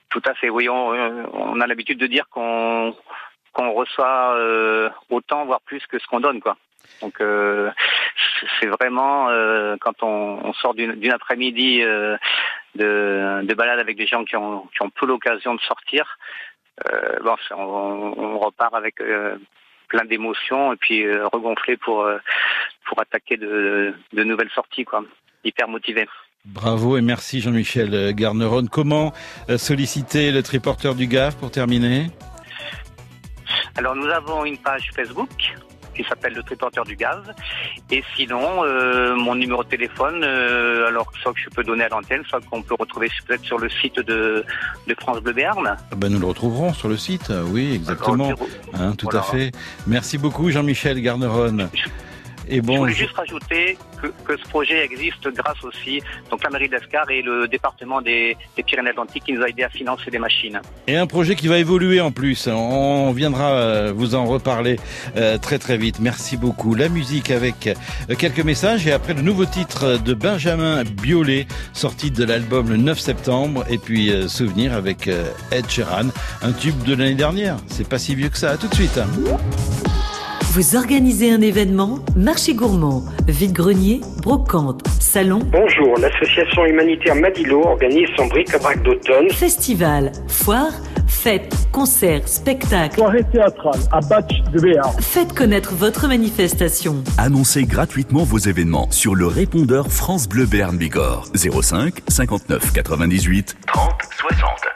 Tout 0.09 0.21
à 0.25 0.33
fait. 0.35 0.49
Oui, 0.49 0.69
on, 0.69 0.87
on 1.33 1.59
a 1.59 1.67
l'habitude 1.67 1.99
de 1.99 2.07
dire 2.07 2.29
qu'on 2.29 2.95
qu'on 3.57 3.71
reçoit 3.73 4.35
euh, 4.35 4.89
autant, 5.09 5.45
voire 5.45 5.61
plus 5.61 5.85
que 5.87 5.97
ce 5.97 6.05
qu'on 6.07 6.19
donne, 6.19 6.39
quoi. 6.39 6.57
Donc 7.01 7.19
euh, 7.19 7.71
c'est- 8.59 8.67
vraiment 8.67 9.29
euh, 9.29 9.75
quand 9.81 10.03
on, 10.03 10.53
sort 10.53 10.73
d'une 10.75 11.11
après-midi 11.11 11.79
de, 11.81 12.17
de 12.75 13.53
balade 13.53 13.79
avec 13.79 13.97
des 13.97 14.07
gens 14.07 14.23
qui 14.23 14.35
ont, 14.35 14.61
qui 14.73 14.81
ont 14.83 14.89
peu 14.89 15.05
l'occasion 15.05 15.55
de 15.55 15.61
sortir, 15.61 16.17
bon, 17.23 17.35
on, 17.51 18.37
repart 18.39 18.73
avec 18.75 18.95
plein 19.87 20.05
d'émotions 20.05 20.73
et 20.73 20.75
puis 20.77 21.11
regonflé 21.33 21.77
pour 21.77 22.07
pour 22.85 23.01
attaquer 23.01 23.37
de, 23.37 23.93
nouvelles 24.13 24.51
sorties, 24.53 24.85
quoi. 24.85 25.03
Hyper 25.43 25.67
motivé. 25.67 26.07
Bravo 26.45 26.97
et 26.97 27.01
merci 27.01 27.41
Jean-Michel 27.41 28.13
Garneron. 28.13 28.65
Comment 28.71 29.13
solliciter 29.57 30.31
le 30.31 30.41
triporteur 30.43 30.95
du 30.95 31.07
GAF 31.07 31.35
pour 31.37 31.51
terminer? 31.51 32.07
Alors 33.77 33.95
nous 33.95 34.07
avons 34.07 34.43
une 34.43 34.57
page 34.57 34.89
Facebook 34.95 35.55
qui 35.97 36.03
s'appelle 36.07 36.33
le 36.33 36.43
triporteur 36.43 36.85
du 36.85 36.95
gaz. 36.95 37.19
Et 37.89 38.03
sinon, 38.15 38.63
euh, 38.63 39.15
mon 39.15 39.35
numéro 39.35 39.63
de 39.63 39.69
téléphone, 39.69 40.23
euh, 40.23 40.87
alors 40.87 41.11
soit 41.21 41.33
que 41.33 41.39
je 41.39 41.49
peux 41.49 41.63
donner 41.63 41.85
à 41.85 41.89
l'antenne, 41.89 42.23
soit 42.29 42.39
qu'on 42.49 42.61
peut 42.61 42.75
retrouver 42.79 43.09
peut-être 43.25 43.43
sur 43.43 43.57
le 43.57 43.69
site 43.69 43.99
de, 43.99 44.45
de 44.87 44.95
France 44.99 45.19
Bleu 45.19 45.33
Béarn. 45.33 45.67
Ah 45.67 45.95
ben, 45.95 46.11
Nous 46.11 46.19
le 46.19 46.27
retrouverons 46.27 46.73
sur 46.73 46.87
le 46.87 46.97
site, 46.97 47.31
oui, 47.47 47.73
exactement. 47.73 48.31
Hein, 48.73 48.93
tout 48.97 49.07
voilà. 49.11 49.19
à 49.19 49.23
fait. 49.23 49.51
Merci 49.87 50.17
beaucoup 50.17 50.49
Jean-Michel 50.51 51.01
Garneron. 51.01 51.69
Et 52.49 52.57
je 52.57 52.61
bon, 52.61 52.77
voulais 52.77 52.93
je- 52.93 52.97
juste 52.99 53.15
rajouter 53.15 53.77
que, 54.01 54.07
que 54.25 54.37
ce 54.37 54.47
projet 54.49 54.83
existe 54.85 55.27
grâce 55.33 55.63
aussi 55.63 56.01
donc 56.29 56.43
la 56.43 56.49
mairie 56.49 56.69
d'Escar 56.69 57.09
et 57.09 57.21
le 57.21 57.47
département 57.47 58.01
des, 58.01 58.37
des 58.55 58.63
Pyrénées-Atlantiques 58.63 59.23
qui 59.25 59.33
nous 59.33 59.41
a 59.41 59.49
aidé 59.49 59.63
à 59.63 59.69
financer 59.69 60.11
des 60.11 60.19
machines. 60.19 60.59
et 60.87 60.95
un 60.97 61.07
projet 61.07 61.35
qui 61.35 61.47
va 61.47 61.57
évoluer 61.57 61.99
en 62.01 62.11
plus. 62.11 62.47
On 62.47 63.11
viendra 63.11 63.51
euh, 63.51 63.93
vous 63.95 64.15
en 64.15 64.25
reparler 64.25 64.77
euh, 65.15 65.37
très 65.37 65.59
très 65.59 65.77
vite. 65.77 65.99
Merci 65.99 66.37
beaucoup. 66.37 66.75
La 66.75 66.89
musique 66.89 67.31
avec 67.31 67.67
euh, 67.67 68.15
quelques 68.15 68.43
messages 68.43 68.85
et 68.87 68.91
après 68.91 69.13
le 69.13 69.21
nouveau 69.21 69.45
titre 69.45 69.97
de 69.97 70.13
Benjamin 70.13 70.83
Biolay 70.83 71.47
sorti 71.73 72.11
de 72.11 72.23
l'album 72.23 72.69
le 72.69 72.77
9 72.77 72.99
septembre 72.99 73.65
et 73.69 73.77
puis 73.77 74.11
souvenir 74.27 74.73
avec 74.73 75.07
Ed 75.51 75.69
Sheeran, 75.69 76.09
un 76.41 76.51
tube 76.51 76.83
de 76.83 76.95
l'année 76.95 77.15
dernière. 77.15 77.57
C'est 77.67 77.87
pas 77.87 77.97
si 77.99 78.15
vieux 78.15 78.29
que 78.29 78.37
ça. 78.37 78.51
À 78.51 78.57
tout 78.57 78.67
de 78.67 78.75
suite. 78.75 78.99
Vous 80.57 80.75
organisez 80.75 81.29
un 81.29 81.41
événement 81.41 81.99
Marché 82.15 82.55
gourmand, 82.55 83.03
vide-grenier, 83.27 84.01
brocante, 84.23 84.81
salon 84.99 85.37
Bonjour, 85.51 85.95
l'association 85.99 86.65
humanitaire 86.65 87.13
Madilo 87.13 87.61
organise 87.61 88.07
son 88.17 88.25
bric-à-brac 88.25 88.81
d'automne. 88.81 89.29
Festival, 89.29 90.11
foire, 90.27 90.71
fête, 91.05 91.55
concert, 91.71 92.27
spectacle. 92.27 92.95
Soirée 92.95 93.23
théâtrale 93.31 93.79
à 93.91 93.99
Batch 93.99 94.41
de 94.51 94.59
Béarn. 94.59 94.99
Faites 94.99 95.31
connaître 95.33 95.75
votre 95.75 96.07
manifestation. 96.07 97.03
Annoncez 97.19 97.65
gratuitement 97.65 98.23
vos 98.23 98.39
événements 98.39 98.89
sur 98.89 99.13
le 99.13 99.27
répondeur 99.27 99.91
France 99.91 100.27
Bleu 100.27 100.47
Béarn 100.47 100.75
Bigorre 100.75 101.27
05 101.35 102.01
59 102.07 102.73
98 102.73 103.57
30 103.67 103.91
60. 104.27 104.66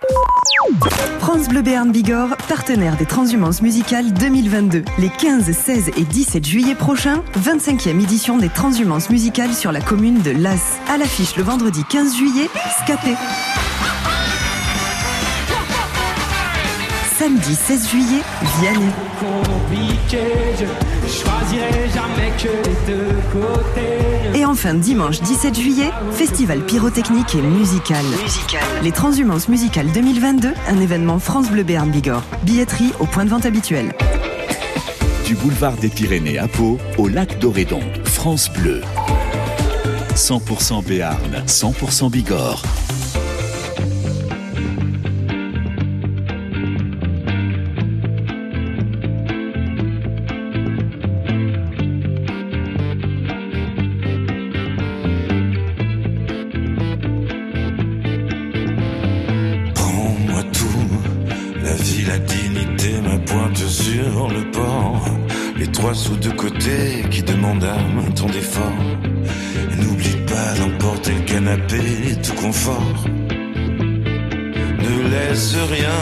France 1.19 1.47
Bleu 1.47 1.61
Béarn 1.61 1.91
Bigorre, 1.91 2.35
partenaire 2.47 2.97
des 2.97 3.05
Transhumances 3.05 3.61
musicales 3.61 4.13
2022. 4.13 4.83
Les 4.99 5.09
15, 5.09 5.51
16 5.51 5.91
et 5.97 6.03
17 6.03 6.45
juillet 6.45 6.75
prochains, 6.75 7.23
25e 7.37 8.01
édition 8.01 8.37
des 8.37 8.49
Transhumances 8.49 9.09
musicales 9.09 9.53
sur 9.53 9.71
la 9.71 9.81
commune 9.81 10.21
de 10.21 10.31
Las. 10.31 10.79
À 10.89 10.97
l'affiche 10.97 11.35
le 11.37 11.43
vendredi 11.43 11.83
15 11.89 12.15
juillet, 12.15 12.49
Scapé. 12.83 13.15
samedi 17.21 17.53
16 17.53 17.87
juillet, 17.91 18.23
Vianney. 18.59 18.89
Et 24.33 24.43
enfin 24.43 24.73
dimanche 24.73 25.21
17 25.21 25.53
juillet, 25.53 25.91
festival 26.13 26.65
pyrotechnique 26.65 27.35
et 27.35 27.43
musical. 27.43 28.03
musical. 28.23 28.63
Les 28.81 28.91
Transhumances 28.91 29.49
musicales 29.49 29.91
2022, 29.91 30.51
un 30.67 30.79
événement 30.79 31.19
France 31.19 31.51
Bleu 31.51 31.61
Béarn 31.61 31.91
Bigorre. 31.91 32.23
Billetterie 32.41 32.91
au 32.99 33.05
point 33.05 33.25
de 33.25 33.29
vente 33.29 33.45
habituel. 33.45 33.93
Du 35.27 35.35
boulevard 35.35 35.77
des 35.77 35.89
Pyrénées 35.89 36.39
à 36.39 36.47
Pau 36.47 36.79
au 36.97 37.07
lac 37.07 37.37
d'Orédon, 37.37 37.81
France 38.03 38.49
Bleu. 38.51 38.81
100% 40.15 40.83
Béarn, 40.83 41.43
100% 41.45 42.09
Bigorre. 42.09 42.63
N'oublie 69.79 70.17
pas 70.27 70.53
d'emporter 70.59 71.13
le 71.13 71.21
canapé 71.21 71.81
tout 72.23 72.33
confort. 72.33 73.05
Ne 74.85 75.09
laisse 75.09 75.55
rien. 75.69 76.01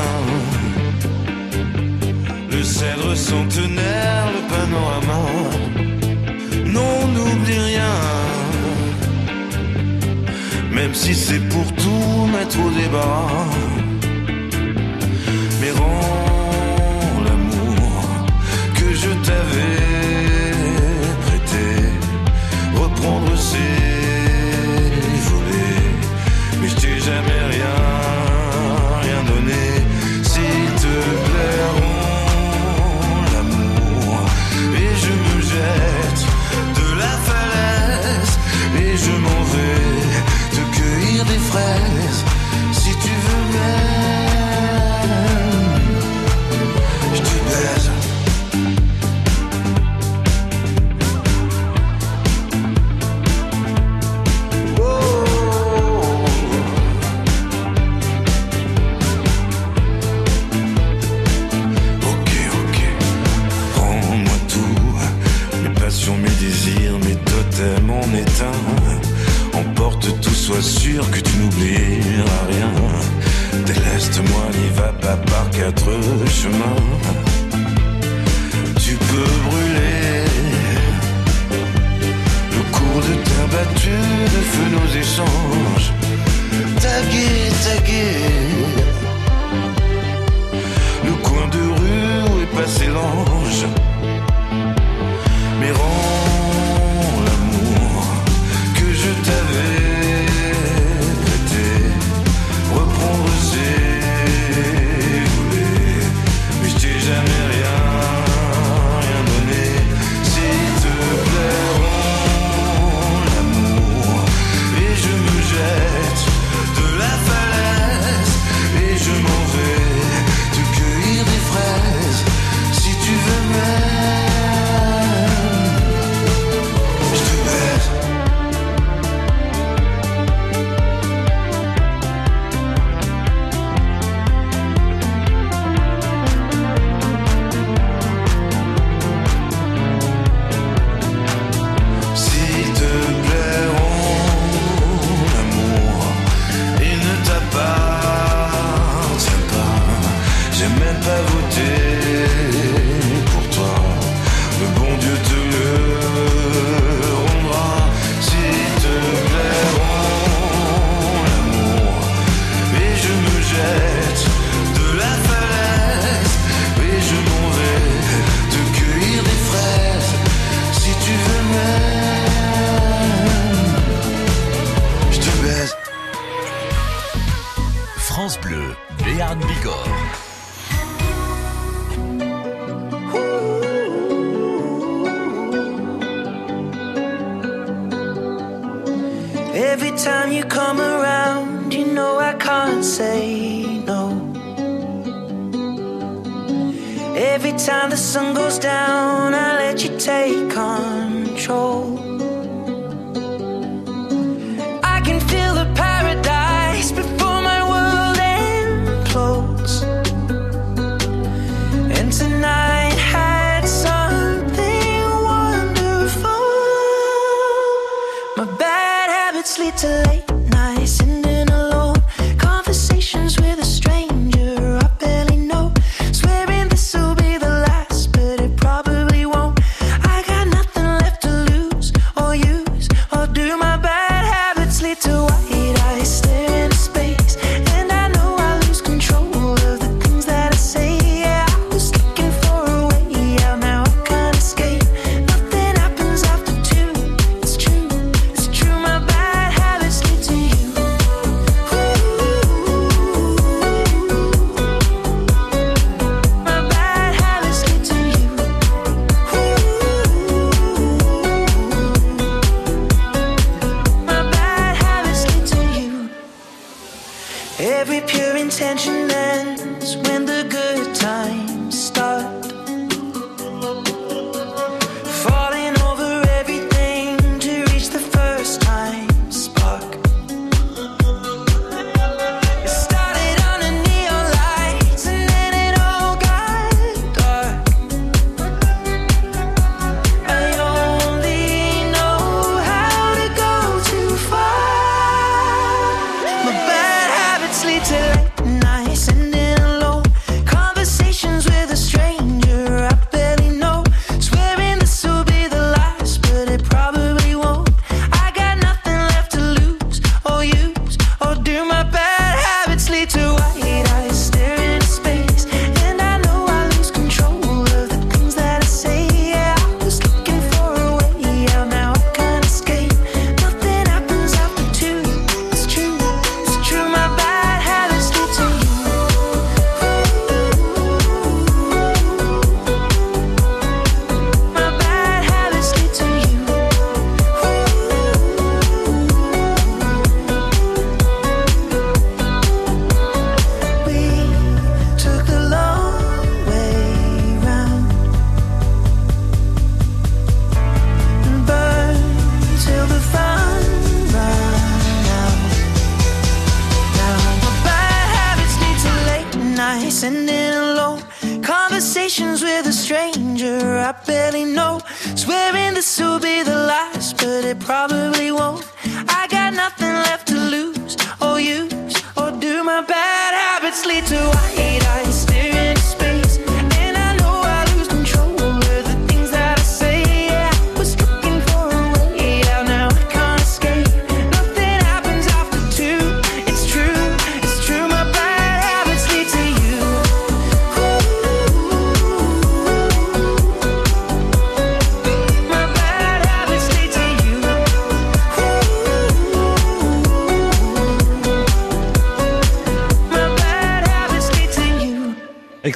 Le 2.52 2.64
cèdre 2.64 3.16
centenaire, 3.16 4.26
le 4.36 4.42
panorama. 4.54 5.22
Non, 6.66 7.08
n'oublie 7.14 7.60
rien. 7.60 7.96
Même 10.72 10.94
si 10.94 11.14
c'est 11.14 11.44
pour 11.50 11.68
tout 11.74 12.28
mettre 12.34 12.58
au 12.66 12.70
débat 12.70 13.28
sûr 70.90 71.12
que 71.12 71.20
tu 71.20 71.29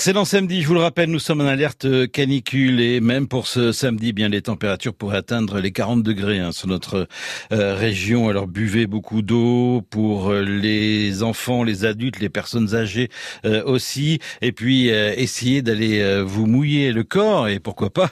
Excellent 0.03 0.25
samedi, 0.25 0.61
je 0.61 0.67
vous 0.67 0.73
le 0.73 0.81
rappelle, 0.81 1.09
nous 1.09 1.17
sommes 1.17 1.39
en 1.39 1.45
alerte 1.45 1.85
euh, 1.85 2.07
canicule 2.07 2.81
et 2.81 2.99
même 2.99 3.29
pour 3.29 3.47
ce 3.47 3.71
samedi, 3.71 4.11
bien 4.11 4.27
les 4.27 4.41
températures 4.41 4.93
pourraient 4.93 5.15
atteindre 5.15 5.61
les 5.61 5.71
40 5.71 6.03
degrés 6.03 6.39
hein, 6.39 6.51
sur 6.51 6.67
notre 6.67 7.07
euh, 7.53 7.75
région. 7.75 8.27
Alors 8.27 8.47
buvez 8.47 8.85
beaucoup 8.85 9.21
d'eau 9.21 9.81
pour 9.89 10.29
euh, 10.29 10.41
les 10.41 11.23
enfants, 11.23 11.63
les 11.63 11.85
adultes, 11.85 12.19
les 12.19 12.27
personnes 12.27 12.75
âgées 12.75 13.07
euh, 13.45 13.63
aussi. 13.63 14.19
Et 14.41 14.51
puis 14.51 14.91
euh, 14.91 15.13
essayez 15.15 15.61
d'aller 15.61 16.01
euh, 16.01 16.21
vous 16.21 16.47
mouiller 16.47 16.91
le 16.91 17.05
corps 17.05 17.47
et 17.47 17.61
pourquoi 17.61 17.89
pas 17.89 18.09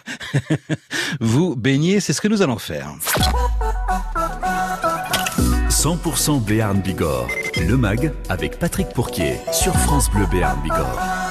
vous 1.19 1.57
baigner. 1.57 1.99
C'est 1.99 2.13
ce 2.13 2.21
que 2.21 2.29
nous 2.29 2.41
allons 2.41 2.57
faire. 2.57 2.87
100% 5.69 6.41
Béarn 6.45 6.79
Bigorre, 6.79 7.27
le 7.57 7.75
MAG 7.75 8.13
avec 8.29 8.59
Patrick 8.59 8.87
Pourquier 8.95 9.33
sur 9.51 9.75
France 9.75 10.09
Bleu 10.09 10.25
Béarn 10.31 10.57
Bigorre. 10.63 11.30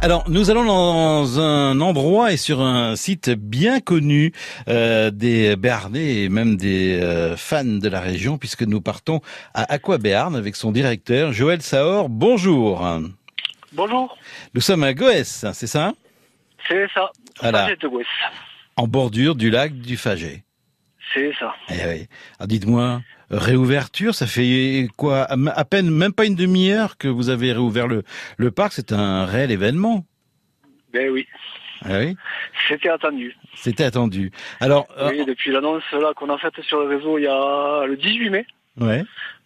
Alors, 0.00 0.30
nous 0.30 0.50
allons 0.50 0.64
dans 0.64 1.40
un 1.40 1.80
endroit 1.80 2.32
et 2.32 2.36
sur 2.36 2.60
un 2.60 2.94
site 2.94 3.30
bien 3.30 3.80
connu 3.80 4.32
euh, 4.68 5.10
des 5.10 5.56
Béarnais 5.56 6.22
et 6.22 6.28
même 6.28 6.56
des 6.56 7.00
euh, 7.00 7.36
fans 7.36 7.64
de 7.64 7.88
la 7.88 8.00
région, 8.00 8.38
puisque 8.38 8.62
nous 8.62 8.80
partons 8.80 9.20
à 9.54 9.72
Aqua 9.72 9.98
Béarn 9.98 10.36
avec 10.36 10.54
son 10.54 10.70
directeur, 10.70 11.32
Joël 11.32 11.62
Saor. 11.62 12.08
Bonjour. 12.08 12.86
Bonjour, 13.72 14.16
Nous 14.54 14.60
sommes 14.60 14.84
à 14.84 14.94
Goès, 14.94 15.44
c'est 15.52 15.66
ça 15.66 15.92
c'est 16.68 16.86
ça. 16.94 17.10
Voilà. 17.40 17.74
De 17.74 17.88
Gouès. 17.88 18.06
En 18.76 18.86
bordure 18.86 19.34
du 19.34 19.50
lac 19.50 19.72
du 19.72 19.96
Faget. 19.96 20.44
C'est 21.14 21.32
ça. 21.38 21.54
Eh 21.70 21.88
oui. 21.88 22.08
Alors 22.38 22.48
dites-moi, 22.48 23.00
réouverture, 23.30 24.14
ça 24.14 24.26
fait 24.26 24.88
quoi 24.96 25.26
à 25.30 25.64
peine, 25.64 25.90
même 25.90 26.12
pas 26.12 26.24
une 26.24 26.34
demi-heure 26.36 26.96
que 26.96 27.08
vous 27.08 27.28
avez 27.30 27.52
réouvert 27.52 27.86
le, 27.88 28.02
le 28.36 28.50
parc, 28.50 28.72
c'est 28.72 28.92
un 28.92 29.24
réel 29.26 29.50
événement. 29.50 30.04
Ben 30.92 31.10
oui, 31.10 31.26
Ah 31.82 31.98
oui, 32.00 32.16
c'était 32.68 32.88
attendu. 32.88 33.36
c'était 33.54 33.84
attendu. 33.84 34.30
Alors, 34.60 34.86
euh, 34.98 35.10
Oui, 35.10 35.24
depuis 35.26 35.50
l'annonce 35.50 35.82
là 35.92 36.12
qu'on 36.14 36.30
a 36.32 36.38
faite 36.38 36.60
sur 36.62 36.80
le 36.80 36.96
réseau 36.96 37.18
il 37.18 37.24
y 37.24 37.26
a 37.26 37.84
le 37.86 37.96
18 37.96 38.30
mai, 38.30 38.46
ouais. 38.80 39.04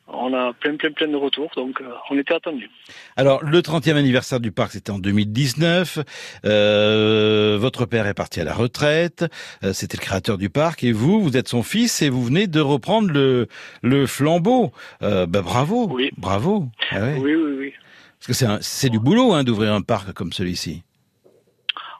On 0.08 0.34
a 0.34 0.52
plein 0.52 0.76
plein 0.76 0.92
plein 0.92 1.08
de 1.08 1.16
retours, 1.16 1.50
donc 1.56 1.80
euh, 1.80 1.90
on 2.10 2.18
était 2.18 2.34
attendu. 2.34 2.70
Alors, 3.16 3.42
le 3.44 3.60
30e 3.60 3.96
anniversaire 3.96 4.40
du 4.40 4.52
parc, 4.52 4.72
c'était 4.72 4.90
en 4.90 4.98
2019. 4.98 5.98
Euh, 6.44 7.56
votre 7.60 7.86
père 7.86 8.06
est 8.06 8.14
parti 8.14 8.40
à 8.40 8.44
la 8.44 8.54
retraite. 8.54 9.24
Euh, 9.64 9.72
c'était 9.72 9.96
le 9.96 10.02
créateur 10.02 10.38
du 10.38 10.50
parc. 10.50 10.84
Et 10.84 10.92
vous, 10.92 11.22
vous 11.22 11.36
êtes 11.36 11.48
son 11.48 11.62
fils 11.62 12.02
et 12.02 12.10
vous 12.10 12.24
venez 12.24 12.46
de 12.46 12.60
reprendre 12.60 13.12
le, 13.12 13.48
le 13.82 14.06
flambeau. 14.06 14.72
Euh, 15.02 15.26
bah, 15.26 15.42
bravo. 15.42 15.88
Oui. 15.90 16.10
Bravo. 16.16 16.66
Ah 16.90 17.00
ouais. 17.00 17.16
Oui, 17.18 17.34
oui, 17.34 17.52
oui. 17.58 17.74
Parce 18.18 18.38
que 18.38 18.58
c'est 18.60 18.88
du 18.88 19.00
boulot 19.00 19.32
hein, 19.32 19.42
d'ouvrir 19.42 19.72
un 19.72 19.82
parc 19.82 20.12
comme 20.12 20.32
celui-ci. 20.32 20.84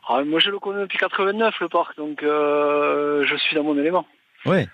Ah, 0.09 0.23
moi 0.25 0.41
je 0.41 0.51
le 0.51 0.59
connais 0.59 0.81
depuis 0.83 0.99
89 0.99 1.55
le 1.61 1.69
parc, 1.69 1.97
donc 1.97 2.21
je 2.23 3.37
suis 3.39 3.57
dans 3.57 3.65
mon 3.65 3.77
élément. 3.77 4.07
Ouais. 4.47 4.69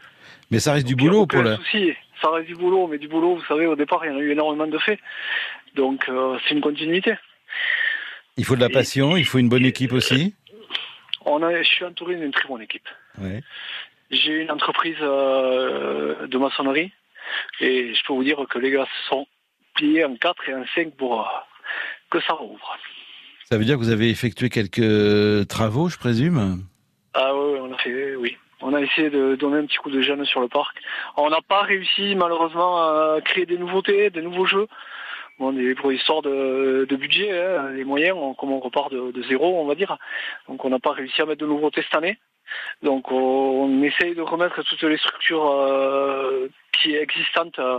Mais 0.50 0.58
ça 0.58 0.72
reste 0.72 0.86
du 0.86 0.94
boulot 0.94 1.26
pour 1.26 1.42
la... 1.42 1.56
souci. 1.56 1.92
Ça 2.20 2.30
reste 2.30 2.48
du 2.48 2.56
boulot, 2.56 2.86
mais 2.88 2.98
du 2.98 3.08
boulot, 3.08 3.36
vous 3.36 3.44
savez, 3.44 3.66
au 3.66 3.76
départ, 3.76 4.04
il 4.04 4.10
y 4.10 4.14
en 4.14 4.18
a 4.18 4.20
eu 4.20 4.32
énormément 4.32 4.66
de 4.66 4.78
faits. 4.78 4.98
Donc 5.74 6.08
euh, 6.08 6.38
c'est 6.44 6.54
une 6.54 6.60
continuité. 6.60 7.14
Il 8.36 8.44
faut 8.44 8.56
de 8.56 8.60
la 8.60 8.68
passion, 8.68 9.16
il 9.16 9.24
faut 9.24 9.38
une 9.38 9.48
bonne 9.48 9.64
équipe 9.64 9.92
aussi. 9.92 10.34
On 11.24 11.42
a, 11.42 11.62
je 11.62 11.68
suis 11.68 11.84
entouré 11.84 12.16
d'une 12.16 12.30
très 12.30 12.48
bonne 12.48 12.62
équipe. 12.62 12.88
Ouais. 13.20 13.42
J'ai 14.10 14.42
une 14.42 14.50
entreprise 14.50 14.96
euh, 15.02 16.26
de 16.26 16.38
maçonnerie 16.38 16.92
et 17.60 17.94
je 17.94 18.04
peux 18.06 18.12
vous 18.12 18.24
dire 18.24 18.38
que 18.48 18.58
les 18.58 18.70
gars 18.70 18.86
se 18.86 19.08
sont 19.08 19.26
pliés 19.74 20.04
en 20.04 20.16
4 20.16 20.48
et 20.48 20.54
en 20.54 20.64
5 20.74 20.94
pour 20.96 21.20
euh, 21.20 21.24
que 22.10 22.20
ça 22.22 22.32
rouvre. 22.32 22.76
Ça 23.44 23.58
veut 23.58 23.64
dire 23.64 23.76
que 23.76 23.80
vous 23.80 23.90
avez 23.90 24.10
effectué 24.10 24.50
quelques 24.50 25.48
travaux, 25.48 25.88
je 25.88 25.98
présume? 25.98 26.64
Ah 27.14 27.34
oui, 27.34 27.58
on 27.60 27.72
a 27.72 27.78
fait, 27.78 28.16
oui. 28.16 28.36
On 28.60 28.74
a 28.74 28.80
essayé 28.80 29.10
de 29.10 29.36
donner 29.36 29.58
un 29.58 29.66
petit 29.66 29.78
coup 29.78 29.90
de 29.90 30.00
jeune 30.00 30.24
sur 30.24 30.40
le 30.40 30.48
parc. 30.48 30.76
On 31.16 31.30
n'a 31.30 31.40
pas 31.46 31.62
réussi 31.62 32.14
malheureusement 32.16 32.78
à 32.78 33.20
créer 33.24 33.46
des 33.46 33.58
nouveautés, 33.58 34.10
des 34.10 34.22
nouveaux 34.22 34.46
jeux. 34.46 34.66
Bon, 35.38 35.52
des, 35.52 35.76
pour 35.76 35.92
histoire 35.92 36.20
de, 36.22 36.84
budget, 36.90 37.30
hein, 37.30 37.70
les 37.70 37.84
moyens, 37.84 38.16
on, 38.20 38.34
comme 38.34 38.50
on 38.50 38.58
repart 38.58 38.92
de, 38.92 39.22
zéro, 39.28 39.60
on 39.60 39.66
va 39.66 39.76
dire. 39.76 39.96
Donc 40.48 40.64
on 40.64 40.70
n'a 40.70 40.80
pas 40.80 40.92
réussi 40.92 41.22
à 41.22 41.26
mettre 41.26 41.40
de 41.40 41.46
nouveautés 41.46 41.82
cette 41.82 41.94
année. 41.94 42.18
Donc 42.82 43.12
on, 43.12 43.16
on 43.16 43.82
essaye 43.82 44.16
de 44.16 44.22
remettre 44.22 44.62
toutes 44.64 44.82
les 44.82 44.96
structures 44.98 45.48
euh, 45.48 46.48
qui 46.72 46.96
existantes 46.96 47.58
euh, 47.60 47.78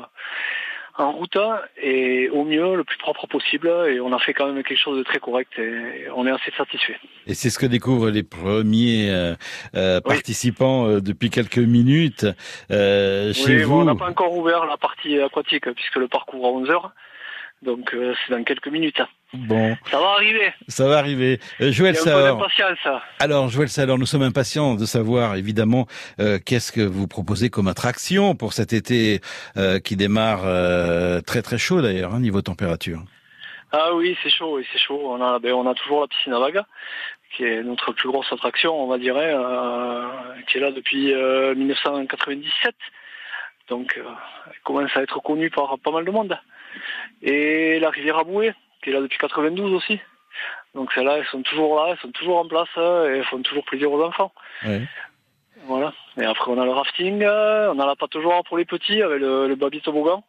en 1.00 1.12
route 1.12 1.38
et 1.82 2.30
au 2.30 2.44
mieux, 2.44 2.76
le 2.76 2.84
plus 2.84 2.98
propre 2.98 3.28
possible. 3.28 3.70
Et 3.90 4.00
on 4.00 4.14
a 4.14 4.20
fait 4.20 4.34
quand 4.34 4.52
même 4.52 4.64
quelque 4.64 4.80
chose 4.80 4.98
de 4.98 5.04
très 5.04 5.20
correct 5.20 5.52
et 5.58 6.08
on 6.16 6.26
est 6.28 6.32
assez 6.32 6.52
satisfait. 6.58 6.98
Et 7.28 7.34
c'est 7.34 7.50
ce 7.50 7.60
que 7.60 7.66
découvrent 7.66 8.10
les 8.10 8.24
premiers 8.24 9.10
euh, 9.10 9.36
euh, 9.76 10.02
participants 10.02 10.88
euh, 10.88 11.02
depuis 11.02 11.30
quelques 11.30 11.58
minutes 11.58 12.26
euh, 12.72 13.34
chez 13.34 13.58
oui, 13.58 13.64
vous. 13.64 13.72
bon, 13.72 13.82
on 13.82 13.86
n'a 13.86 13.96
pas 13.96 14.10
encore 14.10 14.36
ouvert 14.36 14.66
la 14.66 14.78
partie 14.78 15.20
aquatique 15.20 15.72
puisque 15.74 15.96
le 15.96 16.08
parc 16.08 16.34
ouvre 16.34 16.48
à 16.48 16.52
11 16.52 16.70
heures. 16.70 16.94
Donc 17.62 17.94
euh, 17.94 18.14
c'est 18.26 18.34
dans 18.34 18.44
quelques 18.44 18.68
minutes. 18.68 19.02
Bon, 19.34 19.76
Ça 19.92 20.00
va 20.00 20.10
arriver. 20.12 20.54
ça 20.68 20.88
va 20.88 20.98
arriver. 20.98 21.40
Euh, 21.62 21.72
Joël 21.72 21.96
Saor. 21.96 22.48
Alors, 23.20 23.50
Joël 23.50 23.70
Saor, 23.70 23.98
nous 24.00 24.06
sommes 24.08 24.24
impatients 24.24 24.74
de 24.76 24.86
savoir, 24.86 25.36
évidemment, 25.36 25.86
euh, 26.20 26.40
qu'est-ce 26.44 26.72
que 26.72 26.82
vous 26.82 27.08
proposez 27.08 27.50
comme 27.50 27.68
attraction 27.68 28.36
pour 28.36 28.54
cet 28.54 28.74
été 28.74 29.22
qui 29.84 29.96
démarre 29.96 30.42
très 31.26 31.42
très 31.42 31.58
chaud 31.58 31.82
d'ailleurs, 31.82 32.14
hein, 32.16 32.20
niveau 32.20 32.42
température. 32.42 33.02
Ah 33.72 33.94
oui, 33.94 34.18
c'est 34.24 34.32
chaud, 34.32 34.56
oui, 34.58 34.66
c'est 34.72 34.80
chaud. 34.80 35.00
On 35.06 35.22
a, 35.22 35.38
ben, 35.38 35.54
on 35.54 35.70
a 35.70 35.76
toujours 35.76 36.02
la 36.02 36.08
piscine 36.08 36.34
à 36.34 36.40
vagues, 36.40 36.62
qui 37.36 37.44
est 37.44 37.62
notre 37.62 37.92
plus 37.92 38.10
grosse 38.10 38.32
attraction, 38.32 38.74
on 38.82 38.88
va 38.88 38.98
dire, 38.98 39.16
hein, 39.16 40.12
qui 40.48 40.58
est 40.58 40.62
là 40.62 40.72
depuis 40.72 41.14
euh, 41.14 41.54
1997. 41.54 42.74
Donc, 43.70 43.94
elle 43.96 44.60
commence 44.64 44.90
à 44.96 45.04
être 45.04 45.20
connue 45.22 45.52
par 45.52 45.78
pas 45.78 45.92
mal 45.92 46.04
de 46.06 46.10
monde. 46.12 46.36
Et 47.22 47.80
la 47.80 47.90
rivière 47.90 48.18
à 48.18 48.24
Bouée, 48.24 48.54
qui 48.82 48.90
est 48.90 48.94
là 48.94 49.02
depuis 49.02 49.18
92 49.18 49.74
aussi. 49.74 50.00
Donc 50.76 50.92
celles-là, 50.94 51.18
elles 51.18 51.26
sont 51.26 51.42
toujours 51.42 51.76
là, 51.76 51.92
elles 51.92 52.00
sont 52.00 52.12
toujours 52.12 52.38
en 52.38 52.48
place 52.48 52.70
euh, 52.78 53.14
et 53.14 53.18
elles 53.18 53.26
font 53.26 53.42
toujours 53.42 53.66
plaisir 53.66 53.92
aux 53.92 54.04
enfants. 54.04 54.32
Voilà. 55.64 55.94
Et 56.20 56.26
après, 56.26 56.52
on 56.52 56.60
a 56.60 56.66
le 56.66 56.72
rafting, 56.72 57.24
euh, 57.24 57.72
on 57.74 57.80
a 57.80 57.86
la 57.86 57.96
pâte 57.96 58.20
joie 58.20 58.42
pour 58.44 58.58
les 58.58 58.66
petits 58.66 59.02
avec 59.02 59.20
le, 59.20 59.48
le 59.48 59.56
baby 59.56 59.82
toboggan 59.82 60.24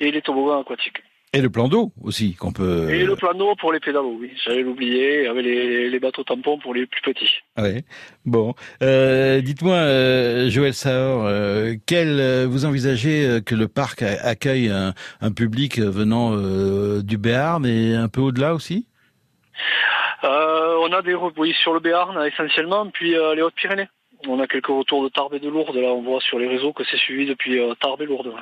et 0.00 0.10
les 0.10 0.22
toboggans 0.22 0.60
aquatiques. 0.60 1.02
Et 1.34 1.40
le 1.40 1.50
plan 1.50 1.66
d'eau 1.66 1.92
aussi 2.00 2.36
qu'on 2.36 2.52
peut. 2.52 2.88
Et 2.90 3.02
le 3.02 3.16
plan 3.16 3.34
d'eau 3.34 3.56
pour 3.56 3.72
les 3.72 3.80
pédalos, 3.80 4.18
oui, 4.20 4.30
j'allais 4.44 4.62
l'oublier, 4.62 5.26
avec 5.26 5.44
les, 5.44 5.90
les 5.90 5.98
bateaux 5.98 6.22
tampons 6.22 6.58
pour 6.60 6.72
les 6.74 6.86
plus 6.86 7.02
petits. 7.02 7.30
Ouais. 7.58 7.82
Bon, 8.24 8.54
euh, 8.82 9.40
dites-moi, 9.40 9.74
euh, 9.74 10.48
Joël 10.48 10.74
Saor, 10.74 11.26
euh, 11.26 11.74
quel 11.86 12.46
vous 12.46 12.64
envisagez 12.66 13.40
que 13.44 13.56
le 13.56 13.66
parc 13.66 14.02
accueille 14.02 14.68
un, 14.68 14.94
un 15.20 15.32
public 15.32 15.80
venant 15.80 16.36
du 17.02 17.18
Béarn 17.18 17.66
et 17.66 17.96
un 17.96 18.08
peu 18.08 18.20
au-delà 18.20 18.54
aussi? 18.54 18.86
On 20.22 20.92
a 20.92 21.02
des 21.02 21.14
oui, 21.14 21.52
sur 21.62 21.74
le 21.74 21.80
Béarn 21.80 22.16
essentiellement, 22.26 22.86
puis 22.90 23.10
les 23.10 23.42
Hautes-Pyrénées. 23.42 23.88
On 24.28 24.38
a 24.38 24.46
quelques 24.46 24.68
retours 24.68 25.02
de 25.02 25.08
Tarbes 25.08 25.34
et 25.34 25.40
de 25.40 25.48
Lourdes, 25.48 25.76
là 25.76 25.88
on 25.88 26.02
voit 26.02 26.20
sur 26.20 26.38
les 26.38 26.46
réseaux 26.46 26.72
que 26.72 26.84
c'est 26.84 26.96
suivi 26.96 27.26
depuis 27.26 27.58
Tarbes 27.80 28.02
et 28.02 28.06
Lourdes. 28.06 28.28
ouais. 28.28 28.34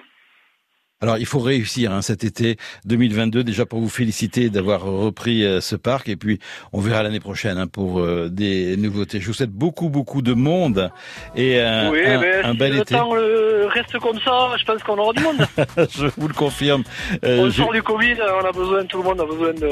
Alors 1.02 1.18
il 1.18 1.26
faut 1.26 1.40
réussir 1.40 1.92
hein, 1.92 2.00
cet 2.00 2.22
été 2.24 2.56
2022 2.84 3.42
déjà 3.44 3.66
pour 3.66 3.80
vous 3.80 3.88
féliciter 3.88 4.48
d'avoir 4.50 4.82
repris 4.84 5.44
euh, 5.44 5.60
ce 5.60 5.74
parc 5.76 6.08
et 6.08 6.14
puis 6.16 6.38
on 6.72 6.80
verra 6.80 7.02
l'année 7.02 7.18
prochaine 7.20 7.58
hein, 7.58 7.66
pour 7.66 7.98
euh, 7.98 8.28
des 8.30 8.76
nouveautés. 8.76 9.20
Je 9.20 9.26
vous 9.26 9.32
souhaite 9.34 9.50
beaucoup 9.50 9.88
beaucoup 9.88 10.22
de 10.22 10.32
monde 10.32 10.90
et 11.34 11.60
euh, 11.60 11.90
oui, 11.90 12.04
un, 12.06 12.20
mais 12.20 12.34
un 12.44 12.52
si 12.52 12.58
bel 12.58 12.72
le 12.74 12.78
été. 12.82 12.94
temps 12.94 13.10
euh, 13.16 13.66
reste 13.68 13.98
comme 13.98 14.18
ça, 14.24 14.50
je 14.56 14.64
pense 14.64 14.82
qu'on 14.84 14.96
aura 14.98 15.12
du 15.12 15.22
monde. 15.22 15.44
Je 15.90 16.06
vous 16.16 16.28
le 16.28 16.34
confirme. 16.34 16.84
Euh, 17.24 17.40
on 17.40 17.46
je- 17.50 17.56
sort 17.62 17.72
du 17.72 17.82
Covid, 17.82 18.14
on 18.40 18.44
a 18.46 18.52
besoin, 18.52 18.84
tout 18.84 18.98
le 18.98 19.04
monde 19.04 19.20
a 19.20 19.24
besoin 19.26 19.52
de 19.54 19.68